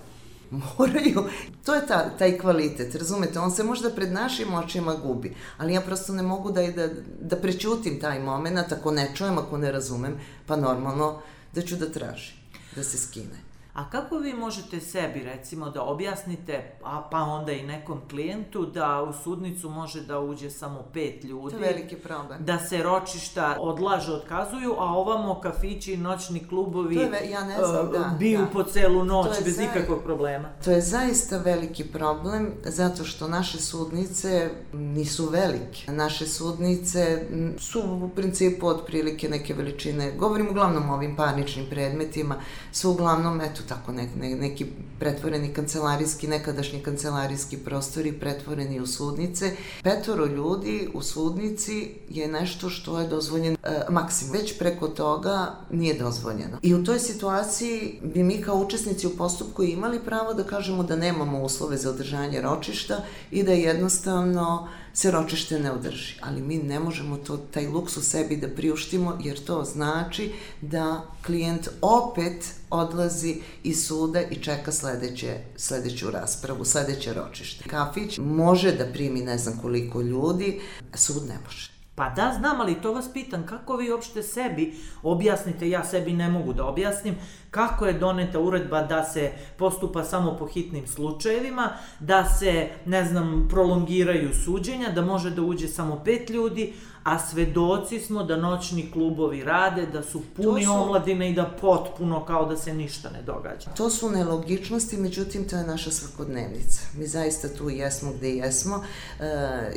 Moraju. 0.52 1.24
To 1.66 1.76
je 1.76 1.88
ta, 1.88 2.10
taj 2.18 2.38
kvalitet, 2.38 2.96
razumete? 2.96 3.40
On 3.40 3.52
se 3.52 3.64
možda 3.64 3.90
pred 3.90 4.12
našim 4.12 4.54
očima 4.54 4.96
gubi, 4.96 5.36
ali 5.58 5.74
ja 5.74 5.82
prosto 5.82 6.14
ne 6.14 6.24
mogu 6.24 6.52
da, 6.52 6.62
da, 6.72 6.90
da 7.22 7.36
prećutim 7.36 8.00
taj 8.00 8.20
moment, 8.20 8.72
ako 8.72 8.92
ne 8.92 9.12
čujem, 9.16 9.38
ako 9.38 9.58
ne 9.58 9.72
razumem, 9.72 10.20
pa 10.46 10.56
normalno 10.56 11.22
da 11.56 11.62
ću 11.62 11.76
da 11.76 11.92
tražim 11.92 12.36
da 12.76 12.84
se 12.84 12.98
skine. 12.98 13.51
A 13.74 13.90
kako 13.90 14.18
vi 14.18 14.34
možete 14.34 14.80
sebi, 14.80 15.24
recimo, 15.24 15.70
da 15.70 15.84
objasnite, 15.84 16.72
a 16.84 17.08
pa 17.12 17.18
onda 17.18 17.52
i 17.52 17.64
nekom 17.64 18.02
klijentu, 18.10 18.66
da 18.66 19.02
u 19.02 19.14
sudnicu 19.24 19.70
može 19.70 20.02
da 20.02 20.20
uđe 20.20 20.50
samo 20.50 20.84
pet 20.94 21.24
ljudi? 21.24 21.56
To 21.56 21.64
je 21.64 21.74
veliki 21.74 21.96
problem. 21.96 22.46
Da 22.46 22.60
se 22.60 22.84
ročišta 22.84 23.58
odlaže, 23.60 24.12
otkazuju, 24.14 24.76
a 24.78 24.86
ovamo 24.86 25.40
kafići, 25.40 25.98
noćni 25.98 26.48
klubovi 26.48 26.96
to 26.96 27.02
je, 27.02 27.30
ja 27.30 27.44
ne 27.44 27.56
znam, 27.56 27.86
uh, 27.86 27.92
da, 27.92 28.16
biju 28.20 28.40
da. 28.40 28.46
po 28.46 28.64
celu 28.64 29.04
noć 29.04 29.28
bez 29.44 29.56
zaista, 29.56 29.80
ikakvog 29.80 30.04
problema. 30.04 30.50
To 30.64 30.72
je 30.72 30.82
zaista 30.82 31.38
veliki 31.38 31.84
problem, 31.84 32.54
zato 32.64 33.04
što 33.04 33.28
naše 33.28 33.58
sudnice 33.58 34.50
nisu 34.74 35.30
velike. 35.30 35.92
Naše 35.92 36.28
sudnice 36.28 37.26
su 37.60 37.82
u 38.04 38.10
principu 38.10 38.68
otprilike 38.68 39.30
neke 39.30 39.54
veličine, 39.54 40.12
govorim 40.12 40.50
uglavnom 40.50 40.90
o 40.90 40.94
ovim 40.94 41.16
parničnim 41.16 41.66
predmetima, 41.70 42.36
su 42.72 42.92
uglavnom, 42.92 43.42
eto, 43.42 43.61
su 43.62 43.68
tako 43.68 43.92
ne, 43.92 44.10
ne, 44.20 44.36
neki 44.36 44.66
pretvoreni 45.00 45.54
kancelarijski, 45.54 46.28
nekadašnji 46.28 46.80
kancelarijski 46.80 47.58
prostori 47.58 48.12
pretvoreni 48.12 48.80
u 48.80 48.88
sudnice. 48.88 49.52
Petoro 49.84 50.26
ljudi 50.26 50.90
u 50.94 51.02
sudnici 51.02 51.92
je 52.10 52.28
nešto 52.28 52.70
što 52.70 53.00
je 53.00 53.08
dozvoljeno 53.08 53.58
e, 53.64 53.82
maksimum. 53.90 54.34
Već 54.34 54.58
preko 54.58 54.88
toga 54.88 55.56
nije 55.72 56.00
dozvoljeno. 56.00 56.58
I 56.62 56.74
u 56.74 56.84
toj 56.84 57.00
situaciji 57.00 58.00
bi 58.14 58.24
mi 58.24 58.42
kao 58.42 58.56
učesnici 58.56 59.08
u 59.08 59.18
postupku 59.18 59.64
imali 59.64 60.00
pravo 60.00 60.34
da 60.34 60.44
kažemo 60.44 60.84
da 60.84 60.96
nemamo 60.96 61.44
uslove 61.44 61.78
za 61.78 61.90
održanje 61.90 62.42
ročišta 62.42 63.04
i 63.32 63.44
da 63.44 63.52
jednostavno 63.52 64.68
se 64.94 65.12
ročište 65.12 65.60
ne 65.60 65.72
održi. 65.72 66.16
Ali 66.22 66.42
mi 66.42 66.58
ne 66.58 66.80
možemo 66.80 67.18
to, 67.18 67.38
taj 67.38 67.68
luksus 67.68 68.10
sebi 68.10 68.38
da 68.38 68.48
priuštimo, 68.48 69.18
jer 69.24 69.44
to 69.44 69.64
znači 69.64 70.32
da 70.62 71.06
klijent 71.26 71.70
opet 71.82 72.54
odlazi 72.70 73.36
iz 73.64 73.88
suda 73.88 74.22
i 74.22 74.36
čeka 74.36 74.72
sledeće, 74.72 75.38
sledeću 75.56 76.12
raspravu, 76.12 76.66
sledeće 76.66 77.14
ročište. 77.14 77.70
Kafić 77.70 78.18
može 78.18 78.72
da 78.72 78.86
primi 78.94 79.22
ne 79.22 79.38
znam 79.38 79.60
koliko 79.62 80.02
ljudi, 80.02 80.60
sud 80.94 81.28
ne 81.28 81.38
može. 81.46 81.72
Pa 81.96 82.10
da, 82.10 82.36
znam, 82.40 82.62
ali 82.62 82.82
to 82.82 82.94
vas 82.94 83.06
pitam, 83.14 83.46
kako 83.46 83.76
vi 83.76 83.92
uopšte 83.92 84.24
sebi 84.24 84.74
objasnite, 85.04 85.70
ja 85.70 85.84
sebi 85.84 86.14
ne 86.14 86.30
mogu 86.30 86.54
da 86.54 86.66
objasnim, 86.66 87.16
kako 87.52 87.86
je 87.86 87.94
doneta 87.94 88.40
uredba 88.40 88.82
da 88.82 89.04
se 89.04 89.32
postupa 89.58 90.04
samo 90.04 90.38
po 90.40 90.48
hitnim 90.48 90.88
slučajevima, 90.88 91.70
da 92.00 92.30
se, 92.40 92.70
ne 92.86 93.06
znam, 93.06 93.48
prolongiraju 93.50 94.30
suđenja, 94.46 94.90
da 94.90 95.02
može 95.02 95.30
da 95.30 95.42
uđe 95.42 95.68
samo 95.68 96.02
pet 96.06 96.30
ljudi, 96.30 96.74
a 97.04 97.20
svedoci 97.20 98.00
smo 98.00 98.24
da 98.24 98.38
noćni 98.38 98.92
klubovi 98.92 99.44
rade, 99.44 99.86
da 99.86 100.04
su 100.04 100.22
puni 100.36 100.66
su... 100.66 100.72
omladine 100.72 101.30
i 101.30 101.34
da 101.34 101.46
potpuno 101.62 102.26
kao 102.26 102.46
da 102.46 102.58
se 102.58 102.74
ništa 102.74 103.10
ne 103.10 103.22
događa. 103.22 103.70
To 103.78 103.90
su 103.90 104.10
nelogičnosti, 104.10 104.98
međutim 104.98 105.48
to 105.48 105.56
je 105.56 105.68
naša 105.68 105.92
svakodnevnica. 105.92 106.82
Mi 106.98 107.08
zaista 107.08 107.48
tu 107.58 107.70
jesmo 107.70 108.12
gde 108.18 108.30
jesmo. 108.30 108.84
E, 109.20 109.26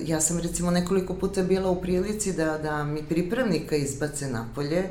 ja 0.07 0.21
sam 0.21 0.39
recimo 0.39 0.71
nekoliko 0.71 1.15
puta 1.15 1.43
bila 1.43 1.71
u 1.71 1.81
prilici 1.81 2.33
da, 2.33 2.59
da 2.59 2.85
mi 2.85 3.03
pripravnika 3.03 3.77
izbace 3.77 4.29
napolje 4.29 4.89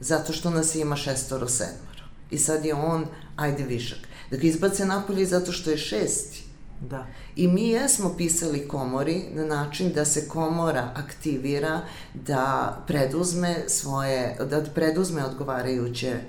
zato 0.00 0.32
što 0.32 0.50
nas 0.50 0.74
ima 0.74 0.96
šestoro 0.96 1.48
sedmoro. 1.48 1.91
I 2.32 2.38
sad 2.38 2.64
je 2.64 2.74
on, 2.74 3.06
ajde 3.36 3.64
višak. 3.64 3.98
Da 4.30 4.36
ga 4.36 4.46
izbace 4.46 4.84
napolje 4.84 5.26
zato 5.26 5.52
što 5.52 5.70
je 5.70 5.78
šesti 5.78 6.42
Da. 6.90 7.06
I 7.36 7.48
mi 7.48 7.68
jesmo 7.68 8.14
pisali 8.16 8.68
komori 8.68 9.22
na 9.34 9.44
način 9.44 9.92
da 9.92 10.04
se 10.04 10.28
komora 10.28 10.90
aktivira 10.94 11.80
da 12.14 12.76
preduzme 12.86 13.56
svoje, 13.66 14.36
da 14.50 14.64
preduzme 14.74 15.24
odgovarajuće 15.24 16.08
e, 16.08 16.20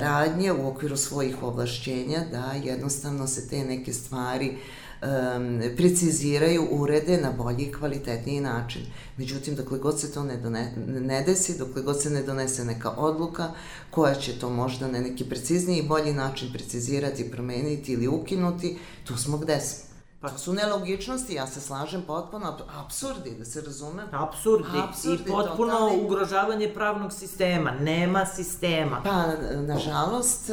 radnje 0.00 0.52
u 0.52 0.68
okviru 0.68 0.96
svojih 0.96 1.42
ovlašćenja, 1.42 2.20
da 2.32 2.52
jednostavno 2.64 3.26
se 3.26 3.48
te 3.48 3.64
neke 3.64 3.92
stvari 3.92 4.56
um, 5.02 5.60
preciziraju, 5.76 6.68
urede 6.70 7.20
na 7.20 7.32
bolji 7.32 7.64
i 7.64 7.72
kvalitetniji 7.72 8.40
način. 8.40 8.82
Međutim, 9.16 9.54
dokle 9.54 9.78
god 9.78 10.00
se 10.00 10.12
to 10.12 10.24
ne, 10.24 10.36
done, 10.36 10.72
ne 10.86 11.22
desi, 11.22 11.58
dokle 11.58 11.82
god 11.82 12.02
se 12.02 12.10
ne 12.10 12.22
donese 12.22 12.64
neka 12.64 12.90
odluka 12.90 13.50
koja 13.90 14.14
će 14.14 14.38
to 14.38 14.50
možda 14.50 14.88
na 14.88 15.00
neki 15.00 15.24
precizniji 15.24 15.78
i 15.78 15.88
bolji 15.88 16.12
način 16.12 16.52
precizirati, 16.52 17.30
promeniti 17.30 17.92
ili 17.92 18.08
ukinuti, 18.08 18.78
tu 19.04 19.16
smo 19.16 19.38
gde 19.38 19.60
smo. 19.60 19.87
Pa 20.20 20.28
to 20.28 20.38
su 20.38 20.52
nelogičnosti, 20.52 21.34
ja 21.34 21.46
se 21.46 21.60
slažem 21.60 22.02
potpuno, 22.02 22.56
apsurdi, 22.84 23.30
da 23.38 23.44
se 23.44 23.60
razume. 23.60 24.02
Apsurdi, 24.12 24.78
apsurdi 24.88 25.22
i 25.22 25.32
potpuno 25.32 25.72
totalni... 25.72 26.04
ugrožavanje 26.04 26.74
pravnog 26.74 27.12
sistema, 27.12 27.70
nema 27.70 28.26
sistema. 28.26 29.00
Pa, 29.04 29.24
nažalost, 29.56 30.50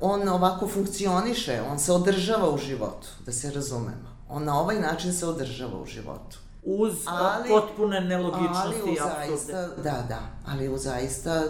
on 0.00 0.28
ovako 0.28 0.68
funkcioniše, 0.68 1.62
on 1.70 1.78
se 1.78 1.92
održava 1.92 2.50
u 2.50 2.58
životu, 2.58 3.08
da 3.26 3.32
se 3.32 3.50
razumemo. 3.50 4.12
On 4.28 4.44
na 4.44 4.60
ovaj 4.60 4.80
način 4.80 5.12
se 5.12 5.26
održava 5.26 5.80
u 5.82 5.86
životu. 5.86 6.38
Uz 6.64 6.94
ali, 7.06 7.48
potpune 7.48 8.00
nelogičnosti 8.00 8.80
ali 8.84 8.92
u 8.92 8.96
zaista, 8.96 9.68
Da, 9.76 10.04
da, 10.08 10.20
ali 10.46 10.68
u 10.68 10.78
zaista 10.78 11.42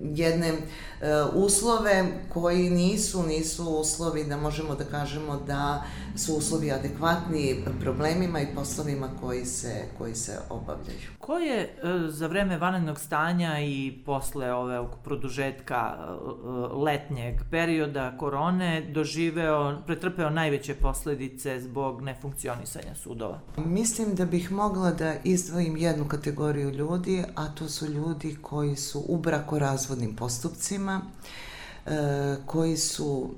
jedne 0.00 0.48
e, 0.48 0.56
uslove 1.34 2.04
koji 2.28 2.70
nisu 2.70 3.22
nisu 3.22 3.64
uslovi 3.64 4.24
da 4.24 4.36
možemo 4.36 4.74
da 4.74 4.84
kažemo 4.84 5.36
da 5.46 5.82
su 6.16 6.34
uslovi 6.34 6.72
adekvatni 6.72 7.64
problemima 7.80 8.40
i 8.40 8.46
poslovima 8.54 9.08
koji 9.20 9.44
se, 9.44 9.84
koji 9.98 10.14
se 10.14 10.38
obavljaju. 10.50 10.98
Ko 11.18 11.38
je 11.38 11.60
e, 11.60 11.68
za 12.08 12.26
vreme 12.26 12.58
vanrednog 12.58 13.00
stanja 13.00 13.60
i 13.60 14.02
posle 14.06 14.52
ove 14.52 14.80
produžetka 15.04 15.94
e, 15.96 16.04
letnjeg 16.74 17.34
perioda 17.50 18.16
korone 18.18 18.80
doživeo, 18.80 19.78
pretrpeo 19.86 20.30
najveće 20.30 20.74
posledice 20.74 21.60
zbog 21.60 22.02
nefunkcionisanja 22.02 22.94
sudova? 22.94 23.40
Mislim 23.56 24.14
da 24.14 24.24
bih 24.24 24.52
mogla 24.52 24.90
da 24.90 25.14
izdvojim 25.24 25.76
jednu 25.76 26.08
kategoriju 26.08 26.70
ljudi, 26.70 27.24
a 27.34 27.48
to 27.48 27.68
su 27.68 27.86
ljudi 27.86 28.36
koji 28.42 28.76
su 28.76 29.04
u 29.08 29.16
brakorazvodnim 29.90 30.16
postupcima, 30.16 31.02
e, 31.86 32.36
koji 32.46 32.76
su 32.76 33.34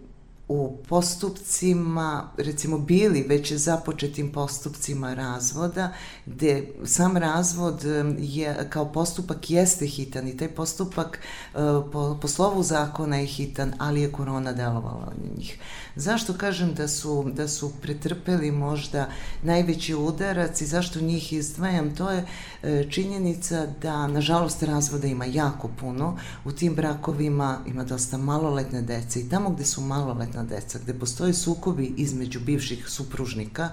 u 0.52 0.76
postupcima, 0.88 2.30
recimo 2.36 2.78
bili 2.78 3.24
već 3.28 3.52
započetim 3.52 4.32
postupcima 4.32 5.14
razvoda, 5.14 5.92
gde 6.26 6.68
sam 6.84 7.16
razvod 7.16 7.84
je, 8.18 8.66
kao 8.70 8.92
postupak 8.92 9.50
jeste 9.50 9.86
hitan 9.86 10.28
i 10.28 10.36
taj 10.36 10.48
postupak 10.48 11.18
e, 11.18 11.58
po, 11.92 12.18
po 12.20 12.28
slovu 12.28 12.62
zakona 12.62 13.16
je 13.16 13.26
hitan, 13.26 13.72
ali 13.78 14.00
je 14.00 14.12
korona 14.12 14.52
delovala 14.52 15.12
na 15.16 15.36
njih. 15.36 15.58
Zašto 15.96 16.34
kažem 16.34 16.74
da 16.74 16.88
su, 16.88 17.30
da 17.34 17.48
su 17.48 17.72
pretrpeli 17.82 18.50
možda 18.50 19.08
najveći 19.42 19.94
udarac 19.94 20.60
i 20.60 20.66
zašto 20.66 21.00
njih 21.00 21.32
izdvajam? 21.32 21.94
To 21.94 22.10
je 22.10 22.24
e, 22.62 22.86
činjenica 22.90 23.66
da, 23.82 24.06
nažalost, 24.06 24.62
razvoda 24.62 25.06
ima 25.06 25.24
jako 25.24 25.68
puno. 25.80 26.16
U 26.44 26.52
tim 26.52 26.74
brakovima 26.74 27.58
ima 27.66 27.84
dosta 27.84 28.16
maloletne 28.16 28.82
dece 28.82 29.20
i 29.20 29.28
tamo 29.28 29.50
gde 29.50 29.64
su 29.64 29.80
maloletna 29.80 30.41
deca, 30.44 30.78
gde 30.78 30.94
postoje 30.94 31.34
sukobi 31.34 31.94
između 31.96 32.40
bivših 32.40 32.88
supružnika, 32.88 33.68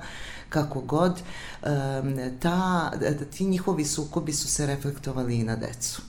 kako 0.49 0.81
god, 0.81 1.21
ta, 2.39 2.91
ti 3.37 3.45
njihovi 3.45 3.85
sukobi 3.85 4.33
su 4.33 4.47
se 4.47 4.65
reflektovali 4.65 5.35
i 5.35 5.43
na 5.43 5.55
decu. 5.55 6.01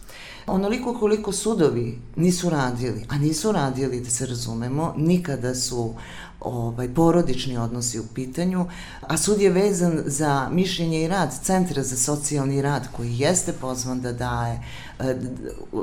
Onoliko 0.46 0.98
koliko 0.98 1.32
sudovi 1.32 1.98
nisu 2.16 2.50
radili, 2.50 3.06
a 3.08 3.18
nisu 3.18 3.52
radili, 3.52 4.00
da 4.00 4.10
se 4.10 4.26
razumemo, 4.26 4.94
nikada 4.96 5.54
su 5.54 5.94
ovaj, 6.40 6.94
porodični 6.94 7.56
odnosi 7.56 8.00
u 8.00 8.06
pitanju, 8.14 8.66
a 9.00 9.16
sud 9.16 9.40
je 9.40 9.50
vezan 9.50 10.02
za 10.06 10.48
mišljenje 10.52 11.04
i 11.04 11.08
rad 11.08 11.34
Centra 11.42 11.82
za 11.82 11.96
socijalni 11.96 12.62
rad 12.62 12.88
koji 12.96 13.18
jeste 13.18 13.52
pozvan 13.52 14.00
da 14.00 14.12
daje 14.12 14.62
e, 14.98 15.16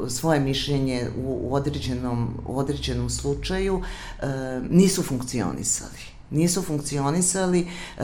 svoje 0.09 0.39
mišljenje 0.39 1.09
u, 1.25 1.53
određenom, 1.53 2.41
u 2.47 2.59
određenom 2.59 3.09
slučaju, 3.09 3.81
e, 4.19 4.25
nisu 4.69 5.03
funkcionisali 5.03 6.06
nisu 6.29 6.61
funkcionisali 6.61 7.67
e, 7.97 8.03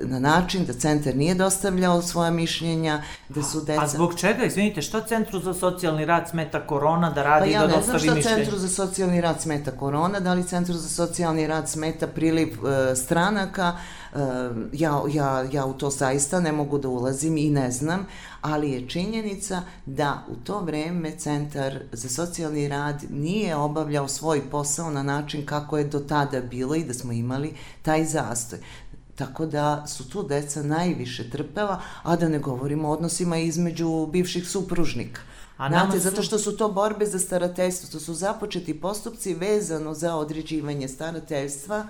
na 0.00 0.18
način 0.18 0.64
da 0.64 0.72
centar 0.72 1.16
nije 1.16 1.34
dostavljao 1.34 2.02
svoje 2.02 2.30
mišljenja, 2.30 3.02
da 3.28 3.42
su 3.42 3.60
deca... 3.60 3.82
A 3.82 3.86
zbog 3.86 4.14
čega, 4.14 4.44
izvinite, 4.44 4.82
šta 4.82 5.00
Centru 5.00 5.40
za 5.40 5.54
socijalni 5.54 6.04
rad 6.04 6.28
smeta 6.30 6.66
korona 6.66 7.10
da 7.10 7.22
radi 7.22 7.46
pa 7.46 7.58
ja 7.58 7.66
da 7.66 7.76
dostavi 7.76 7.94
mišljenje? 7.94 8.22
Pa 8.22 8.28
ja 8.30 8.36
ne 8.36 8.44
znam 8.44 8.44
šta 8.44 8.56
Centru 8.56 8.58
za 8.58 8.68
socijalni 8.68 9.20
rad 9.20 9.40
smeta 9.42 9.70
korona, 9.70 10.20
da 10.20 10.34
li 10.34 10.44
Centru 10.44 10.74
za 10.74 10.88
socijalni 10.88 11.46
rad 11.46 11.68
smeta 11.68 12.06
priliv 12.06 12.48
e, 12.48 12.96
stranaka, 12.96 13.76
ja, 14.72 15.02
ja, 15.12 15.46
ja 15.52 15.66
u 15.66 15.72
to 15.72 15.90
zaista 15.90 16.40
ne 16.40 16.52
mogu 16.52 16.78
da 16.78 16.88
ulazim 16.88 17.36
i 17.36 17.50
ne 17.50 17.70
znam, 17.70 18.06
ali 18.40 18.70
je 18.70 18.88
činjenica 18.88 19.62
da 19.86 20.24
u 20.28 20.34
to 20.44 20.60
vreme 20.60 21.12
Centar 21.18 21.80
za 21.92 22.08
socijalni 22.08 22.68
rad 22.68 23.02
nije 23.10 23.56
obavljao 23.56 24.08
svoj 24.08 24.50
posao 24.50 24.90
na 24.90 25.02
način 25.02 25.46
kako 25.46 25.78
je 25.78 25.84
do 25.84 26.00
tada 26.00 26.40
bilo 26.40 26.74
i 26.74 26.84
da 26.84 26.94
smo 26.94 27.12
imali 27.12 27.54
taj 27.82 28.04
zastoj. 28.04 28.58
Tako 29.14 29.46
da 29.46 29.86
su 29.86 30.08
tu 30.08 30.22
deca 30.22 30.62
najviše 30.62 31.30
trpela, 31.30 31.80
a 32.02 32.16
da 32.16 32.28
ne 32.28 32.38
govorimo 32.38 32.88
o 32.88 32.92
odnosima 32.92 33.36
između 33.36 34.06
bivših 34.06 34.48
supružnika. 34.48 35.20
A 35.56 35.68
Znate, 35.68 36.00
su... 36.00 36.04
zato 36.04 36.22
što 36.22 36.38
su 36.38 36.56
to 36.56 36.68
borbe 36.68 37.06
za 37.06 37.18
starateljstvo, 37.18 37.88
to 37.92 38.00
su 38.00 38.14
započeti 38.14 38.80
postupci 38.80 39.34
vezano 39.34 39.94
za 39.94 40.16
određivanje 40.16 40.88
starateljstva, 40.88 41.86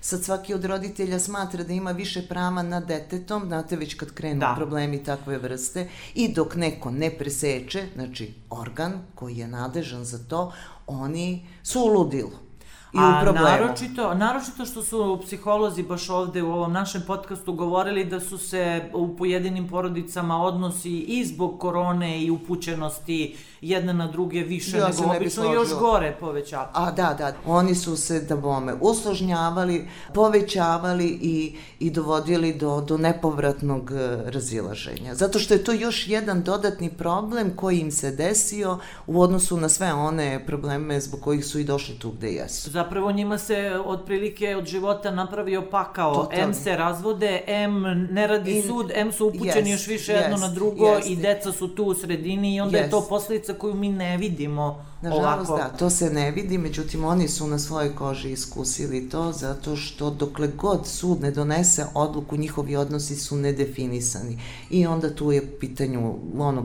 sad 0.00 0.24
svaki 0.24 0.54
od 0.54 0.64
roditelja 0.64 1.18
smatra 1.18 1.64
da 1.64 1.72
ima 1.72 1.90
više 1.90 2.26
prava 2.28 2.62
nad 2.62 2.86
detetom, 2.86 3.42
znate 3.46 3.76
već 3.76 3.94
kad 3.94 4.14
krenu 4.14 4.40
da. 4.40 4.54
problemi 4.56 5.04
takve 5.04 5.38
vrste, 5.38 5.88
i 6.14 6.32
dok 6.32 6.54
neko 6.54 6.90
ne 6.90 7.10
preseče, 7.10 7.86
znači 7.94 8.34
organ 8.50 8.92
koji 9.14 9.36
je 9.36 9.48
nadežan 9.48 10.04
za 10.04 10.18
to, 10.18 10.52
oni 10.86 11.46
su 11.62 11.80
u 11.80 11.86
ludilu 11.86 12.46
i 12.92 12.98
u 12.98 13.22
problemu. 13.22 13.46
A 13.46 13.50
naročito, 13.50 14.14
naročito 14.14 14.64
što 14.64 14.82
su 14.82 15.20
psiholozi 15.24 15.82
baš 15.82 16.10
ovde 16.10 16.42
u 16.42 16.52
ovom 16.52 16.72
našem 16.72 17.02
podcastu 17.06 17.52
govorili 17.52 18.04
da 18.04 18.20
su 18.20 18.38
se 18.38 18.90
u 18.94 19.16
pojedinim 19.16 19.68
porodicama 19.68 20.42
odnosi 20.42 20.98
i 20.98 21.24
zbog 21.24 21.60
korone 21.60 22.22
i 22.22 22.30
upućenosti 22.30 23.36
jedne 23.68 23.94
na 23.94 24.06
druge 24.06 24.40
više 24.40 24.78
ja 24.78 24.88
nego 24.88 25.16
obično 25.16 25.44
ne 25.44 25.54
još 25.54 25.68
gore 25.78 26.16
povećavali. 26.20 26.70
A 26.72 26.90
da, 26.90 27.14
da, 27.18 27.32
oni 27.46 27.74
su 27.74 27.96
se 27.96 28.20
da 28.20 28.36
bome 28.36 28.74
usložnjavali, 28.80 29.88
povećavali 30.14 31.18
i, 31.22 31.56
i 31.80 31.90
dovodili 31.90 32.54
do, 32.54 32.80
do 32.80 32.98
nepovratnog 32.98 33.92
e, 33.92 34.30
razilaženja. 34.30 35.14
Zato 35.14 35.38
što 35.38 35.54
je 35.54 35.64
to 35.64 35.72
još 35.72 36.08
jedan 36.08 36.42
dodatni 36.42 36.90
problem 36.90 37.56
koji 37.56 37.78
im 37.78 37.90
se 37.90 38.10
desio 38.10 38.78
u 39.06 39.20
odnosu 39.20 39.56
na 39.56 39.68
sve 39.68 39.92
one 39.92 40.46
probleme 40.46 41.00
zbog 41.00 41.20
kojih 41.20 41.46
su 41.46 41.58
i 41.58 41.64
došli 41.64 41.98
tu 41.98 42.10
gde 42.10 42.32
jesu. 42.32 42.70
Zapravo 42.70 43.12
njima 43.12 43.38
se 43.38 43.80
otprilike 43.84 44.56
od 44.56 44.66
života 44.66 45.10
napravio 45.10 45.62
pakao. 45.70 46.14
Totalno. 46.14 46.44
M 46.44 46.54
se 46.54 46.76
razvode, 46.76 47.42
M 47.46 47.82
ne 48.10 48.26
radi 48.26 48.56
In, 48.56 48.62
sud, 48.62 48.90
M 48.94 49.12
su 49.12 49.26
upućeni 49.26 49.70
yes, 49.70 49.72
još 49.72 49.86
više 49.86 50.12
yes, 50.12 50.22
jedno 50.22 50.36
na 50.36 50.48
drugo 50.48 50.84
yes, 50.84 51.12
i 51.12 51.16
deca 51.16 51.52
su 51.52 51.68
tu 51.68 51.84
u 51.84 51.94
sredini 51.94 52.54
i 52.54 52.60
onda 52.60 52.78
yes. 52.78 52.82
je 52.82 52.90
to 52.90 53.06
posledica 53.08 53.54
koju 53.58 53.74
mi 53.74 53.88
ne 53.88 54.16
vidimo 54.16 54.84
Nažalost, 55.02 55.50
ovako. 55.50 55.70
da, 55.70 55.76
to 55.76 55.90
se 55.90 56.10
ne 56.10 56.30
vidi, 56.30 56.58
međutim 56.58 57.04
oni 57.04 57.28
su 57.28 57.46
na 57.46 57.58
svojoj 57.58 57.94
koži 57.94 58.30
iskusili 58.32 59.08
to 59.08 59.32
zato 59.32 59.76
što 59.76 60.10
dokle 60.10 60.48
god 60.48 60.86
sud 60.86 61.20
ne 61.20 61.30
donese 61.30 61.86
odluku, 61.94 62.36
njihovi 62.36 62.76
odnosi 62.76 63.16
su 63.16 63.36
nedefinisani. 63.36 64.38
I 64.70 64.86
onda 64.86 65.14
tu 65.14 65.32
je 65.32 65.58
pitanju 65.60 66.14
ono, 66.38 66.64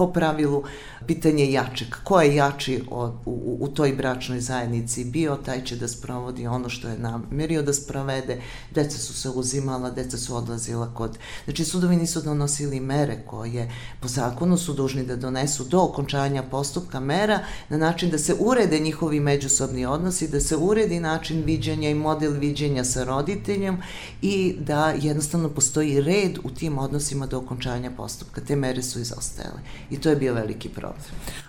po 0.00 0.06
pravilu 0.12 0.62
pitanje 1.06 1.52
jačeg. 1.52 1.88
Ko 2.04 2.20
je 2.20 2.34
jači 2.36 2.82
od, 2.90 3.12
u, 3.26 3.56
u 3.60 3.68
toj 3.68 3.92
bračnoj 3.92 4.40
zajednici 4.40 5.04
bio, 5.04 5.36
taj 5.36 5.64
će 5.64 5.76
da 5.76 5.88
sprovodi 5.88 6.46
ono 6.46 6.68
što 6.68 6.88
je 6.88 6.98
namerio 6.98 7.62
da 7.62 7.72
sprovede. 7.72 8.38
Deca 8.74 8.98
su 8.98 9.14
se 9.14 9.28
uzimala, 9.28 9.90
deca 9.90 10.18
su 10.18 10.36
odlazila 10.36 10.94
kod... 10.94 11.18
Znači, 11.44 11.64
sudovi 11.64 11.96
nisu 11.96 12.22
donosili 12.22 12.80
mere 12.80 13.18
koje 13.26 13.70
po 14.00 14.08
zakonu 14.08 14.56
su 14.58 14.72
dužni 14.72 15.04
da 15.04 15.16
donesu 15.16 15.64
do 15.64 15.82
okončanja 15.82 16.42
postupka 16.42 17.00
mera 17.00 17.40
na 17.68 17.76
način 17.76 18.10
da 18.10 18.18
se 18.18 18.34
urede 18.38 18.78
njihovi 18.78 19.20
međusobni 19.20 19.86
odnosi, 19.86 20.28
da 20.28 20.40
se 20.40 20.56
uredi 20.56 21.00
način 21.00 21.42
viđenja 21.44 21.90
i 21.90 21.94
model 21.94 22.32
viđenja 22.32 22.84
sa 22.84 23.04
roditeljem 23.04 23.82
i 24.22 24.56
da 24.60 24.94
jednostavno 24.96 25.48
postoji 25.48 26.00
red 26.00 26.38
u 26.44 26.50
tim 26.50 26.78
odnosima 26.78 27.26
do 27.26 27.38
okončanja 27.38 27.90
postupka. 27.90 28.40
Te 28.40 28.56
mere 28.56 28.82
su 28.82 29.00
izostajale. 29.00 29.60
I 29.90 30.00
to 30.00 30.10
je 30.10 30.16
bio 30.16 30.34
veliki 30.34 30.68
problem. 30.68 31.02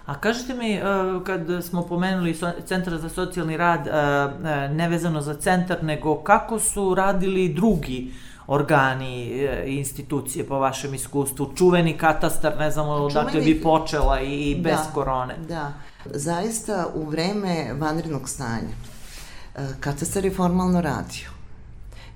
A 0.05 0.15
kažete 0.15 0.53
mi, 0.53 0.73
e, 0.73 0.81
kad 1.25 1.63
smo 1.63 1.81
pomenuli 1.87 2.37
Centar 2.65 2.97
za 2.97 3.09
socijalni 3.09 3.57
rad, 3.57 3.87
e, 3.87 3.91
e, 3.91 4.69
nevezano 4.69 5.21
za 5.21 5.33
centar, 5.33 5.83
nego 5.83 6.23
kako 6.23 6.59
su 6.59 6.95
radili 6.95 7.53
drugi 7.53 8.11
organi 8.47 9.25
i 9.65 9.75
institucije 9.75 10.47
po 10.47 10.59
vašem 10.59 10.93
iskustvu? 10.93 11.53
Čuveni 11.55 11.97
katastar, 11.97 12.59
ne 12.59 12.71
znamo 12.71 12.97
Čuveni... 12.97 13.19
odakle 13.19 13.41
bi 13.41 13.61
počela 13.61 14.21
i 14.21 14.55
bez 14.55 14.77
da, 14.77 14.91
korone. 14.93 15.35
Da, 15.47 15.73
zaista 16.05 16.87
u 16.95 17.09
vreme 17.09 17.73
vanrednog 17.79 18.29
stanja 18.29 18.75
katastar 19.79 20.25
je 20.25 20.31
formalno 20.31 20.81
radio. 20.81 21.40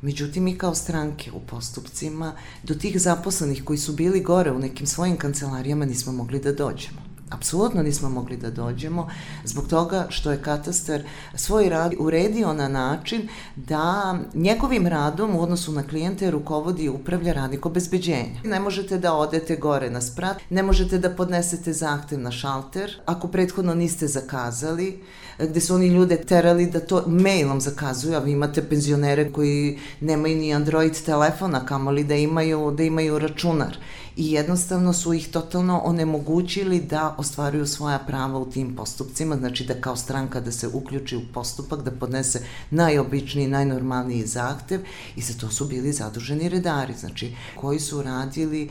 Međutim, 0.05 0.43
mi 0.43 0.57
kao 0.57 0.75
stranke 0.75 1.31
u 1.31 1.39
postupcima 1.39 2.33
do 2.63 2.75
tih 2.75 3.01
zaposlenih 3.01 3.63
koji 3.63 3.77
su 3.77 3.93
bili 3.93 4.21
gore 4.21 4.51
u 4.51 4.59
nekim 4.59 4.87
svojim 4.87 5.17
kancelarijama 5.17 5.85
nismo 5.85 6.11
mogli 6.11 6.39
da 6.39 6.51
dođemo. 6.53 7.01
Apsolutno 7.29 7.83
nismo 7.83 8.09
mogli 8.09 8.37
da 8.37 8.49
dođemo 8.49 9.09
zbog 9.45 9.67
toga 9.67 10.05
što 10.09 10.31
je 10.31 10.41
katastar 10.41 11.03
svoj 11.35 11.69
rad 11.69 11.93
uredio 11.99 12.53
na 12.53 12.67
način 12.67 13.27
da 13.55 14.17
njegovim 14.33 14.87
radom 14.87 15.35
u 15.35 15.41
odnosu 15.41 15.71
na 15.71 15.83
klijente 15.83 16.31
rukovodi 16.31 16.83
i 16.83 16.89
upravlja 16.89 17.33
radnik 17.33 17.65
obezbeđenja. 17.65 18.41
Ne 18.43 18.59
možete 18.59 18.97
da 18.97 19.13
odete 19.13 19.55
gore 19.55 19.89
na 19.89 20.01
sprat, 20.01 20.37
ne 20.49 20.63
možete 20.63 20.97
da 20.97 21.15
podnesete 21.15 21.73
zahtev 21.73 22.19
na 22.19 22.31
šalter 22.31 22.99
ako 23.05 23.27
prethodno 23.27 23.75
niste 23.75 24.07
zakazali, 24.07 25.01
gde 25.39 25.61
su 25.61 25.75
oni 25.75 25.87
ljude 25.87 26.17
terali 26.17 26.65
da 26.65 26.79
to 26.79 27.03
mailom 27.07 27.61
zakazuju, 27.61 28.15
a 28.15 28.19
vi 28.19 28.31
imate 28.31 28.69
penzionere 28.69 29.31
koji 29.31 29.79
nemaju 30.01 30.37
ni 30.37 30.53
Android 30.53 30.93
telefona, 31.05 31.65
kamoli 31.65 32.03
da 32.03 32.15
imaju, 32.15 32.71
da 32.71 32.83
imaju 32.83 33.19
računar 33.19 33.77
i 34.15 34.31
jednostavno 34.31 34.93
su 34.93 35.13
ih 35.13 35.27
totalno 35.27 35.79
onemogućili 35.79 36.81
da 36.81 37.15
ostvaruju 37.17 37.65
svoja 37.65 37.99
prava 37.99 38.39
u 38.39 38.51
tim 38.51 38.75
postupcima, 38.75 39.37
znači 39.37 39.65
da 39.65 39.81
kao 39.81 39.95
stranka 39.95 40.39
da 40.39 40.51
se 40.51 40.67
uključi 40.67 41.17
u 41.17 41.21
postupak, 41.33 41.81
da 41.81 41.91
podnese 41.91 42.41
najobičniji, 42.71 43.47
najnormalniji 43.47 44.25
zahtev 44.25 44.81
i 45.15 45.21
za 45.21 45.33
to 45.33 45.49
su 45.49 45.65
bili 45.65 45.93
zaduženi 45.93 46.49
redari, 46.49 46.93
znači 46.99 47.35
koji 47.55 47.79
su 47.79 48.01
radili 48.01 48.69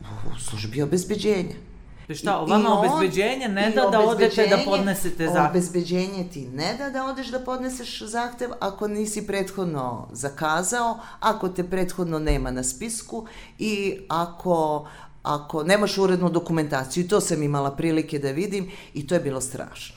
u 0.00 0.38
službi 0.40 0.82
obezbeđenja. 0.82 1.69
Šta, 2.14 2.36
vama 2.36 2.68
on, 2.68 2.78
obezbeđenje 2.78 3.48
ne 3.48 3.70
da 3.70 3.88
da 3.90 4.00
odete 4.00 4.46
da 4.46 4.58
podnesete 4.64 5.26
zahtev? 5.26 5.50
Obezbeđenje 5.50 6.28
ti 6.32 6.48
ne 6.48 6.74
da 6.78 6.90
da 6.90 7.04
odeš 7.04 7.26
da 7.26 7.38
podneseš 7.38 8.02
zahtev 8.02 8.50
ako 8.60 8.88
nisi 8.88 9.26
prethodno 9.26 10.08
zakazao, 10.12 10.98
ako 11.20 11.48
te 11.48 11.64
prethodno 11.64 12.18
nema 12.18 12.50
na 12.50 12.62
spisku 12.62 13.26
i 13.58 13.98
ako 14.08 14.86
ako 15.22 15.62
nemaš 15.62 15.98
urednu 15.98 16.30
dokumentaciju. 16.30 17.04
I 17.04 17.08
to 17.08 17.20
sam 17.20 17.42
imala 17.42 17.76
prilike 17.76 18.18
da 18.18 18.30
vidim 18.30 18.70
i 18.94 19.06
to 19.06 19.14
je 19.14 19.20
bilo 19.20 19.40
strašno. 19.40 19.96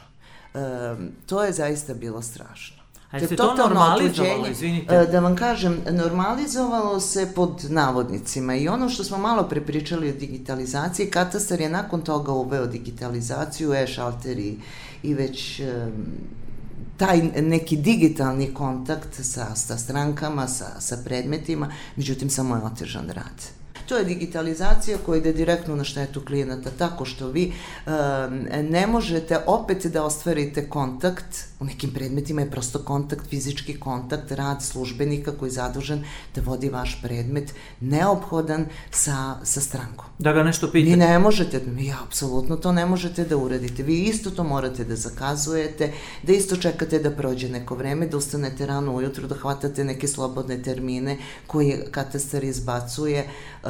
Um, 0.53 1.11
to 1.25 1.43
je 1.43 1.53
zaista 1.53 1.93
bilo 1.93 2.21
strašno. 2.21 2.82
A 3.13 3.17
je 3.17 3.27
se 3.27 3.35
to 3.35 3.55
normalizovalo, 3.57 4.47
izvinite? 4.47 4.95
E, 4.95 5.05
da 5.05 5.19
vam 5.19 5.35
kažem, 5.35 5.81
normalizovalo 5.91 6.99
se 6.99 7.31
pod 7.35 7.65
navodnicima 7.69 8.55
i 8.55 8.67
ono 8.67 8.89
što 8.89 9.03
smo 9.03 9.17
malo 9.17 9.43
prepričali 9.43 10.09
o 10.09 10.13
digitalizaciji, 10.13 11.11
katastar 11.11 11.61
je 11.61 11.69
nakon 11.69 12.01
toga 12.01 12.31
uveo 12.31 12.65
digitalizaciju, 12.65 13.73
e-šalter 13.73 14.39
i, 14.39 14.57
i 15.03 15.13
već 15.13 15.61
taj 16.97 17.21
neki 17.41 17.77
digitalni 17.77 18.53
kontakt 18.53 19.15
sa, 19.21 19.55
sa 19.55 19.77
strankama, 19.77 20.47
sa, 20.47 20.79
sa 20.79 20.97
predmetima, 21.05 21.71
međutim 21.95 22.29
samo 22.29 22.55
je 22.55 22.63
otežan 22.63 23.09
rad. 23.09 23.62
To 23.85 23.97
je 23.97 24.05
digitalizacija 24.05 24.97
koja 25.05 25.17
ide 25.17 25.33
direktno 25.33 25.75
na 25.75 25.83
štetu 25.83 26.21
klijenata, 26.25 26.69
tako 26.77 27.05
što 27.05 27.27
vi 27.27 27.53
ne 28.63 28.87
možete 28.87 29.39
opet 29.45 29.85
da 29.85 30.03
ostvarite 30.03 30.69
kontakt, 30.69 31.45
u 31.59 31.65
nekim 31.65 31.91
predmetima 31.93 32.41
je 32.41 32.51
prosto 32.51 32.79
kontakt, 32.79 33.29
fizički 33.29 33.79
kontakt, 33.79 34.31
rad 34.31 34.63
službenika 34.63 35.31
koji 35.31 35.47
je 35.47 35.53
zadužen 35.53 36.03
da 36.35 36.41
vodi 36.41 36.69
vaš 36.69 37.01
predmet, 37.01 37.53
neophodan 37.79 38.65
sa, 38.91 39.35
sa 39.43 39.61
strankom. 39.61 40.05
Da 40.19 40.33
ga 40.33 40.43
nešto 40.43 40.71
pitate? 40.71 40.91
Vi 40.91 40.95
ne 40.95 41.19
možete, 41.19 41.61
ja, 41.79 41.97
apsolutno 42.07 42.55
to 42.55 42.71
ne 42.71 42.85
možete 42.85 43.25
da 43.25 43.37
uradite. 43.37 43.83
Vi 43.83 43.99
isto 43.99 44.31
to 44.31 44.43
morate 44.43 44.83
da 44.83 44.95
zakazujete, 44.95 45.91
da 46.23 46.33
isto 46.33 46.57
čekate 46.57 46.99
da 46.99 47.11
prođe 47.11 47.49
neko 47.49 47.75
vreme, 47.75 48.07
da 48.07 48.17
ustanete 48.17 48.65
rano 48.65 48.95
ujutru, 48.95 49.27
da 49.27 49.35
hvatate 49.35 49.83
neke 49.83 50.07
slobodne 50.07 50.61
termine 50.61 51.17
koje 51.47 51.85
katastar 51.91 52.43
izbacuje, 52.43 53.27
uh, 53.63 53.69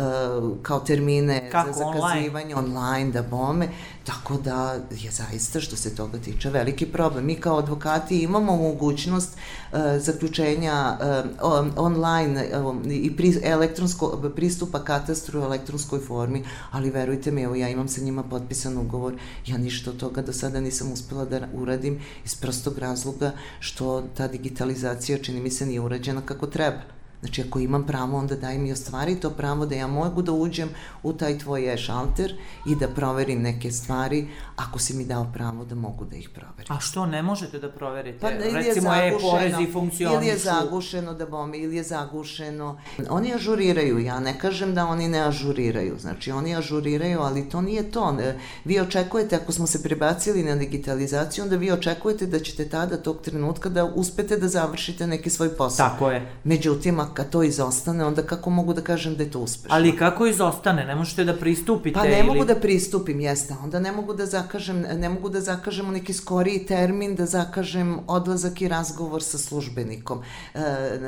kao 0.61 0.79
termine 0.79 1.49
Kako, 1.51 1.73
za 1.73 1.73
zakazivanje 1.73 2.55
online? 2.55 2.73
online, 2.77 3.11
da 3.11 3.21
bome, 3.21 3.69
tako 4.03 4.37
da 4.37 4.79
je 4.91 5.11
zaista 5.11 5.59
što 5.59 5.75
se 5.75 5.95
toga 5.95 6.17
tiče 6.17 6.49
veliki 6.49 6.85
problem. 6.85 7.25
Mi 7.25 7.35
kao 7.35 7.57
advokati 7.57 8.19
imamo 8.19 8.55
mogućnost 8.57 9.37
uh, 9.71 9.79
zaključenja 9.97 10.97
uh, 11.41 11.67
online 11.75 12.45
uh, 12.59 12.75
i 12.91 13.15
pri, 13.15 13.39
elektronsko, 13.43 14.31
pristupa 14.35 14.83
katastru 14.83 15.41
u 15.41 15.43
elektronskoj 15.43 15.99
formi, 15.99 16.43
ali 16.71 16.89
verujte 16.89 17.31
mi, 17.31 17.41
evo 17.41 17.55
ja 17.55 17.69
imam 17.69 17.87
sa 17.87 18.01
njima 18.01 18.23
potpisan 18.23 18.77
ugovor, 18.77 19.13
ja 19.47 19.57
ništa 19.57 19.89
od 19.89 19.97
toga 19.97 20.21
do 20.21 20.33
sada 20.33 20.59
nisam 20.59 20.91
uspela 20.91 21.25
da 21.25 21.47
uradim 21.53 22.01
iz 22.25 22.35
prostog 22.35 22.77
razloga 22.77 23.31
što 23.59 24.03
ta 24.17 24.27
digitalizacija 24.27 25.17
čini 25.17 25.41
mi 25.41 25.51
se 25.51 25.65
nije 25.65 25.81
urađena 25.81 26.21
kako 26.21 26.47
treba. 26.47 27.02
Znači, 27.23 27.43
ako 27.47 27.59
imam 27.59 27.85
pravo, 27.85 28.17
onda 28.17 28.35
daj 28.35 28.57
mi 28.57 28.71
ostvari 28.71 29.19
to 29.19 29.29
pravo 29.29 29.65
da 29.65 29.75
ja 29.75 29.87
mogu 29.87 30.21
da 30.21 30.31
uđem 30.31 30.69
u 31.03 31.13
taj 31.13 31.37
tvoj 31.37 31.73
e-šalter 31.73 32.35
i 32.65 32.75
da 32.75 32.87
proverim 32.87 33.41
neke 33.41 33.71
stvari, 33.71 34.27
ako 34.55 34.79
si 34.79 34.93
mi 34.93 35.05
dao 35.05 35.27
pravo 35.33 35.65
da 35.65 35.75
mogu 35.75 36.05
da 36.05 36.15
ih 36.15 36.29
proverim. 36.29 36.65
A 36.75 36.79
što 36.79 37.05
ne 37.05 37.21
možete 37.21 37.59
da 37.59 37.71
proverite? 37.71 38.19
Pa, 38.19 38.31
ili 38.31 38.53
Recimo, 38.53 38.93
e-porezi 38.95 39.71
funkcionišu. 39.71 40.17
Ili 40.17 40.27
je 40.27 40.37
zagušeno 40.37 41.13
da 41.13 41.25
bome, 41.25 41.57
ili 41.57 41.75
je 41.75 41.83
zagušeno. 41.83 42.79
Oni 43.09 43.33
ažuriraju, 43.33 43.99
ja 43.99 44.19
ne 44.19 44.39
kažem 44.39 44.75
da 44.75 44.85
oni 44.85 45.07
ne 45.07 45.19
ažuriraju. 45.19 45.95
Znači, 45.99 46.31
oni 46.31 46.55
ažuriraju, 46.55 47.19
ali 47.19 47.49
to 47.49 47.61
nije 47.61 47.91
to. 47.91 48.17
Vi 48.65 48.79
očekujete, 48.79 49.35
ako 49.35 49.51
smo 49.51 49.67
se 49.67 49.83
prebacili 49.83 50.43
na 50.43 50.55
digitalizaciju, 50.55 51.43
onda 51.43 51.55
vi 51.55 51.71
očekujete 51.71 52.25
da 52.25 52.39
ćete 52.39 52.69
tada, 52.69 52.97
tog 52.97 53.21
trenutka, 53.21 53.69
da 53.69 53.85
uspete 53.85 54.37
da 54.37 54.47
završite 54.47 55.07
neki 55.07 55.29
svoj 55.29 55.49
posao. 55.57 55.89
Tako 55.89 56.11
je. 56.11 56.31
Međutim, 56.43 56.99
kad 57.13 57.29
to 57.29 57.43
izostane, 57.43 58.05
onda 58.05 58.23
kako 58.23 58.49
mogu 58.49 58.73
da 58.73 58.81
kažem 58.81 59.15
da 59.15 59.23
je 59.23 59.31
to 59.31 59.39
uspešno? 59.39 59.75
Ali 59.75 59.97
kako 59.97 60.25
izostane? 60.25 60.85
Ne 60.85 60.95
možete 60.95 61.23
da 61.23 61.35
pristupite? 61.35 61.99
Pa 61.99 62.03
ne 62.03 62.19
ili... 62.19 62.27
mogu 62.27 62.45
da 62.45 62.55
pristupim, 62.55 63.19
jeste. 63.19 63.55
Onda 63.63 63.79
ne 63.79 63.91
mogu 63.91 64.13
da 64.13 64.25
zakažem, 64.25 64.81
ne 64.81 65.09
mogu 65.09 65.29
da 65.29 65.41
zakažem 65.41 65.91
neki 65.91 66.13
skoriji 66.13 66.65
termin, 66.65 67.15
da 67.15 67.25
zakažem 67.25 67.99
odlazak 68.07 68.61
i 68.61 68.67
razgovor 68.67 69.23
sa 69.23 69.37
službenikom. 69.37 70.21
E, 70.53 70.59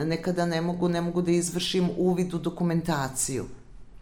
nekada 0.05 0.45
ne 0.45 0.61
mogu, 0.61 0.89
ne 0.89 1.01
mogu 1.01 1.21
da 1.21 1.31
izvršim 1.31 1.89
uvid 1.97 2.33
u 2.33 2.37
dokumentaciju. 2.37 3.45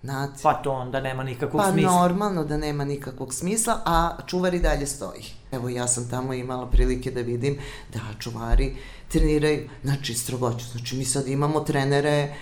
Znate? 0.04 0.39
Pa 0.44 0.54
to 0.54 0.72
onda 0.72 1.02
nema 1.02 1.24
nikakvog 1.24 1.62
pa 1.62 1.72
smisla. 1.72 1.89
Pa 1.89 2.02
normalno 2.02 2.44
da 2.44 2.58
nema 2.58 2.86
nikakvog 2.86 3.34
smisla, 3.34 3.80
a 3.86 4.18
čuvar 4.28 4.54
i 4.54 4.60
dalje 4.60 4.86
stoji. 4.88 5.24
Evo 5.54 5.70
ja 5.70 5.88
sam 5.88 6.10
tamo 6.10 6.34
imala 6.34 6.70
prilike 6.70 7.12
da 7.12 7.22
vidim 7.22 7.58
da 7.94 8.00
čuvari 8.20 8.76
treniraju, 9.08 9.70
znači 9.84 10.13
strogoću. 10.13 10.66
Znači 10.66 10.96
mi 10.96 11.06
sad 11.06 11.28
imamo 11.28 11.60
trenere 11.60 12.34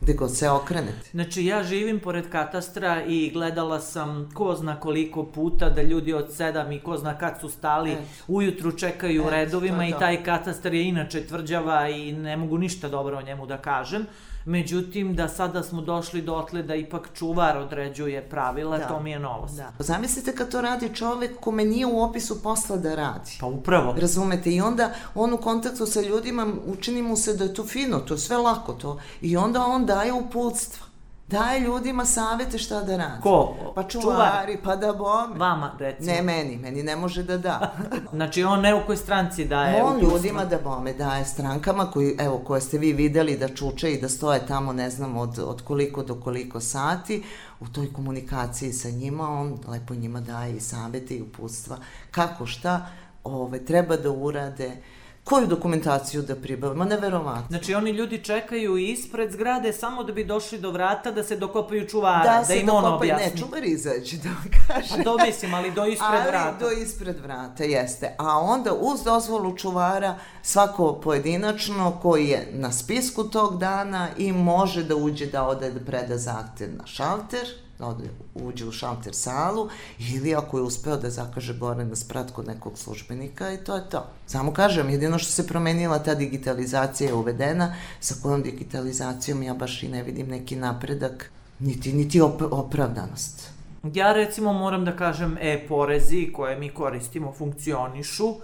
gde 0.00 0.12
god 0.12 0.36
se 0.36 0.50
okrenete. 0.50 1.10
Znači 1.10 1.44
ja 1.44 1.62
živim 1.62 2.00
pored 2.00 2.30
katastra 2.30 3.04
i 3.04 3.30
gledala 3.32 3.80
sam 3.80 4.30
ko 4.34 4.54
zna 4.54 4.80
koliko 4.80 5.24
puta 5.24 5.70
da 5.70 5.82
ljudi 5.82 6.12
od 6.12 6.34
sedam 6.34 6.72
i 6.72 6.80
ko 6.80 6.96
zna 6.96 7.18
kad 7.18 7.40
su 7.40 7.48
stali, 7.48 7.92
Et. 7.92 7.98
ujutru 8.28 8.72
čekaju 8.72 9.24
u 9.26 9.30
redovima 9.30 9.86
i 9.86 9.94
taj 9.98 10.24
katastar 10.24 10.74
je 10.74 10.88
inače 10.88 11.26
tvrđava 11.26 11.88
i 11.88 12.12
ne 12.12 12.36
mogu 12.36 12.58
ništa 12.58 12.88
dobro 12.88 13.18
o 13.18 13.22
njemu 13.22 13.46
da 13.46 13.58
kažem. 13.58 14.06
Međutim, 14.44 15.14
da 15.14 15.28
sada 15.28 15.62
smo 15.62 15.82
došli 15.82 16.22
dotle 16.22 16.62
da 16.62 16.74
ipak 16.74 17.08
čuvar 17.14 17.58
određuje 17.58 18.28
pravila, 18.28 18.78
da. 18.78 18.88
to 18.88 19.00
mi 19.00 19.10
je 19.10 19.18
novost. 19.18 19.56
Da. 19.56 19.72
Zamislite 19.78 20.34
kad 20.34 20.50
to 20.50 20.60
radi 20.60 20.94
čovek 20.94 21.40
kome 21.40 21.64
nije 21.64 21.86
u 21.86 22.02
opisu 22.02 22.42
posla 22.42 22.76
da 22.76 22.94
radi. 22.94 23.36
Pa 23.40 23.46
upravo. 23.46 23.94
Razumete? 23.98 24.50
I 24.50 24.60
onda 24.60 24.94
on 25.14 25.32
u 25.32 25.36
kontaktu 25.36 25.86
sa 25.86 26.00
ljudima 26.00 26.46
učini 26.66 27.02
mu 27.02 27.16
se 27.16 27.34
da 27.34 27.44
je 27.44 27.54
to 27.54 27.66
fino, 27.66 27.98
to 27.98 28.14
je 28.14 28.18
sve 28.18 28.36
lako 28.36 28.72
to. 28.72 29.00
I 29.20 29.36
onda 29.36 29.64
on 29.66 29.86
daje 29.86 30.12
uputstva 30.12 30.89
daje 31.30 31.60
ljudima 31.60 32.04
savete 32.04 32.58
šta 32.58 32.80
da 32.80 32.96
radi. 32.96 33.22
Ko? 33.22 33.56
Pa 33.74 33.82
čuvari, 33.82 34.58
pa 34.64 34.76
da 34.76 34.92
bome. 34.92 35.38
Vama, 35.38 35.72
recimo. 35.78 36.12
Ne 36.12 36.22
meni, 36.22 36.56
meni 36.56 36.82
ne 36.82 36.96
može 36.96 37.22
da 37.22 37.38
da. 37.38 37.72
znači 38.16 38.44
on 38.44 38.60
ne 38.60 38.74
u 38.74 38.80
kojoj 38.86 38.96
stranci 38.96 39.44
daje 39.44 39.82
On 39.82 40.00
ljudima 40.00 40.44
da 40.44 40.58
bome 40.58 40.92
daje 40.92 41.24
strankama 41.24 41.90
koji, 41.90 42.16
evo, 42.18 42.38
koje 42.38 42.60
ste 42.60 42.78
vi 42.78 42.92
videli 42.92 43.38
da 43.38 43.48
čuče 43.48 43.92
i 43.92 44.00
da 44.00 44.08
stoje 44.08 44.46
tamo 44.46 44.72
ne 44.72 44.90
znam 44.90 45.16
od, 45.16 45.38
od 45.38 45.62
koliko 45.62 46.02
do 46.02 46.14
koliko 46.14 46.60
sati, 46.60 47.22
u 47.60 47.68
toj 47.68 47.92
komunikaciji 47.92 48.72
sa 48.72 48.90
njima, 48.90 49.28
on 49.28 49.58
lepo 49.68 49.94
njima 49.94 50.20
daje 50.20 50.56
i 50.56 50.60
savete 50.60 51.14
i 51.14 51.22
uputstva 51.22 51.76
kako 52.10 52.46
šta 52.46 52.86
ove, 53.24 53.64
treba 53.64 53.96
da 53.96 54.10
urade, 54.10 54.76
koju 55.24 55.46
dokumentaciju 55.46 56.22
da 56.22 56.36
pribave, 56.36 56.74
ma 56.74 56.84
neverovatno. 56.84 57.46
Znači 57.48 57.74
oni 57.74 57.90
ljudi 57.90 58.18
čekaju 58.24 58.76
ispred 58.76 59.32
zgrade 59.32 59.72
samo 59.72 60.04
da 60.04 60.12
bi 60.12 60.24
došli 60.24 60.58
do 60.58 60.70
vrata 60.70 61.10
da 61.10 61.24
se 61.24 61.36
dokopaju 61.36 61.88
čuvara, 61.88 62.24
da, 62.24 62.44
da 62.48 62.54
im 62.54 62.68
on 62.68 62.84
objasni. 62.84 63.26
Ne, 63.26 63.36
čuvar 63.36 63.64
izađe, 63.64 64.16
da 64.16 64.28
vam 64.28 64.50
kaže. 64.66 64.88
Pa 64.88 65.02
do 65.02 65.16
mislim, 65.26 65.54
ali 65.54 65.70
do 65.70 65.84
ispred 65.84 66.20
ali 66.20 66.30
vrata. 66.30 66.48
Ali 66.48 66.76
do 66.76 66.82
ispred 66.82 67.20
vrata, 67.22 67.64
jeste. 67.64 68.14
A 68.18 68.38
onda 68.38 68.72
uz 68.74 69.02
dozvolu 69.04 69.56
čuvara 69.56 70.18
svako 70.42 70.92
pojedinačno 70.92 71.98
koji 72.02 72.28
je 72.28 72.48
na 72.52 72.72
spisku 72.72 73.24
tog 73.24 73.58
dana 73.58 74.08
i 74.18 74.32
može 74.32 74.84
da 74.84 74.96
uđe 74.96 75.26
da 75.26 75.46
ode 75.46 75.70
da 75.70 75.80
preda 75.80 76.16
zahtev 76.16 76.68
na 76.76 76.86
šalter, 76.86 77.46
da 77.80 77.86
ode, 77.86 78.04
uđe 78.34 78.66
u 78.66 78.72
šalter 78.72 79.14
salu 79.14 79.68
ili 79.98 80.34
ako 80.34 80.58
je 80.58 80.62
uspeo 80.62 80.96
da 80.96 81.10
zakaže 81.10 81.54
gore 81.54 81.84
na 81.84 81.96
sprat 81.96 82.30
kod 82.30 82.46
nekog 82.46 82.78
službenika 82.78 83.52
i 83.52 83.56
to 83.56 83.76
je 83.76 83.88
to. 83.90 84.06
Samo 84.26 84.52
kažem, 84.52 84.90
jedino 84.90 85.18
što 85.18 85.32
se 85.32 85.46
promenila 85.46 85.98
ta 85.98 86.14
digitalizacija 86.14 87.08
je 87.08 87.14
uvedena, 87.14 87.74
sa 88.00 88.14
kojom 88.22 88.42
digitalizacijom 88.42 89.42
ja 89.42 89.54
baš 89.54 89.82
i 89.82 89.88
ne 89.88 90.02
vidim 90.02 90.28
neki 90.28 90.56
napredak, 90.56 91.30
niti, 91.58 91.92
niti 91.92 92.20
op 92.20 92.42
opravdanost. 92.50 93.50
Ja 93.94 94.12
recimo 94.12 94.52
moram 94.52 94.84
da 94.84 94.96
kažem 94.96 95.36
e-porezi 95.40 96.32
koje 96.32 96.58
mi 96.58 96.68
koristimo 96.68 97.32
funkcionišu, 97.32 98.34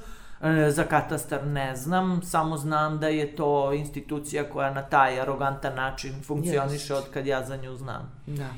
e, 0.41 0.71
za 0.71 0.85
katastar 0.85 1.47
ne 1.47 1.77
znam, 1.77 2.23
samo 2.23 2.57
znam 2.57 2.99
da 3.01 3.09
je 3.09 3.37
to 3.37 3.73
institucija 3.73 4.45
koja 4.51 4.71
na 4.75 4.83
taj 4.83 5.21
arogantan 5.21 5.75
način 5.75 6.23
funkcioniše 6.23 6.95
yes. 6.95 6.99
od 6.99 7.05
kad 7.13 7.27
ja 7.27 7.45
za 7.45 7.57
nju 7.57 7.75
znam. 7.75 8.13
Da. 8.27 8.49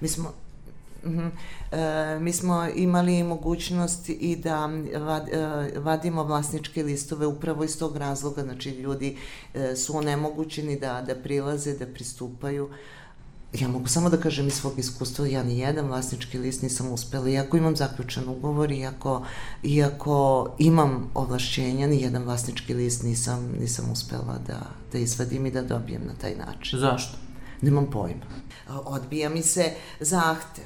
Mi 0.00 0.08
smo, 0.08 0.32
Uh 1.04 1.12
-huh. 1.12 1.30
e, 1.72 2.20
mi 2.20 2.32
smo 2.32 2.66
imali 2.76 3.22
mogućnost 3.22 4.08
i 4.08 4.36
da 4.36 4.70
vad, 5.00 5.28
e, 5.28 5.70
vadimo 5.80 6.24
vlasničke 6.24 6.82
listove 6.82 7.26
upravo 7.26 7.64
iz 7.64 7.78
tog 7.78 7.96
razloga, 7.96 8.42
znači 8.42 8.70
ljudi 8.70 9.16
e, 9.54 9.76
su 9.76 9.96
onemogućeni 9.96 10.78
da, 10.78 11.04
da 11.06 11.14
prilaze, 11.14 11.74
da 11.74 11.86
pristupaju. 11.86 12.70
Ja 13.52 13.68
mogu 13.68 13.88
samo 13.88 14.10
da 14.10 14.16
kažem 14.16 14.46
iz 14.46 14.54
svog 14.54 14.78
iskustva, 14.78 15.26
ja 15.26 15.42
ni 15.42 15.58
jedan 15.58 15.86
vlasnički 15.86 16.38
list 16.38 16.62
nisam 16.62 16.92
uspela, 16.92 17.28
iako 17.28 17.56
imam 17.56 17.76
zaključan 17.76 18.28
ugovor, 18.28 18.72
iako, 18.72 19.26
iako 19.62 20.48
imam 20.58 21.10
ovlašćenja, 21.14 21.86
ni 21.86 22.02
jedan 22.02 22.22
vlasnički 22.22 22.74
list 22.74 23.02
nisam, 23.02 23.52
nisam 23.60 23.92
uspela 23.92 24.38
da, 24.46 24.60
da 24.92 24.98
izvadim 24.98 25.46
i 25.46 25.50
da 25.50 25.62
dobijem 25.62 26.02
na 26.06 26.14
taj 26.20 26.34
način. 26.34 26.78
Zašto? 26.78 27.27
Nemam 27.62 27.90
pojma. 27.90 28.26
Odbija 28.68 29.28
mi 29.28 29.42
se 29.42 29.72
zahtev 30.00 30.64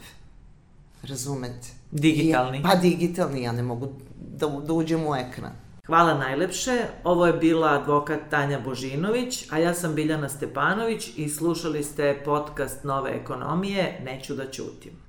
razumete? 1.02 1.68
Digitalni. 1.90 2.58
I, 2.58 2.62
pa 2.62 2.74
digitalni, 2.74 3.42
ja 3.42 3.52
ne 3.52 3.62
mogu 3.62 3.88
da, 4.14 4.46
da 4.46 4.72
uđem 4.72 5.06
u 5.06 5.14
ekran. 5.14 5.52
Hvala 5.86 6.14
najlepše. 6.14 6.84
Ovo 7.04 7.26
je 7.26 7.32
bila 7.32 7.68
advokat 7.68 8.20
Tanja 8.30 8.60
Božinović, 8.60 9.46
a 9.50 9.58
ja 9.58 9.74
sam 9.74 9.94
Biljana 9.94 10.28
Stepanović 10.28 11.10
i 11.16 11.28
slušali 11.28 11.84
ste 11.84 12.22
podcast 12.24 12.84
Nove 12.84 13.10
ekonomije 13.10 14.00
Neću 14.04 14.34
da 14.34 14.50
ćutim. 14.50 15.01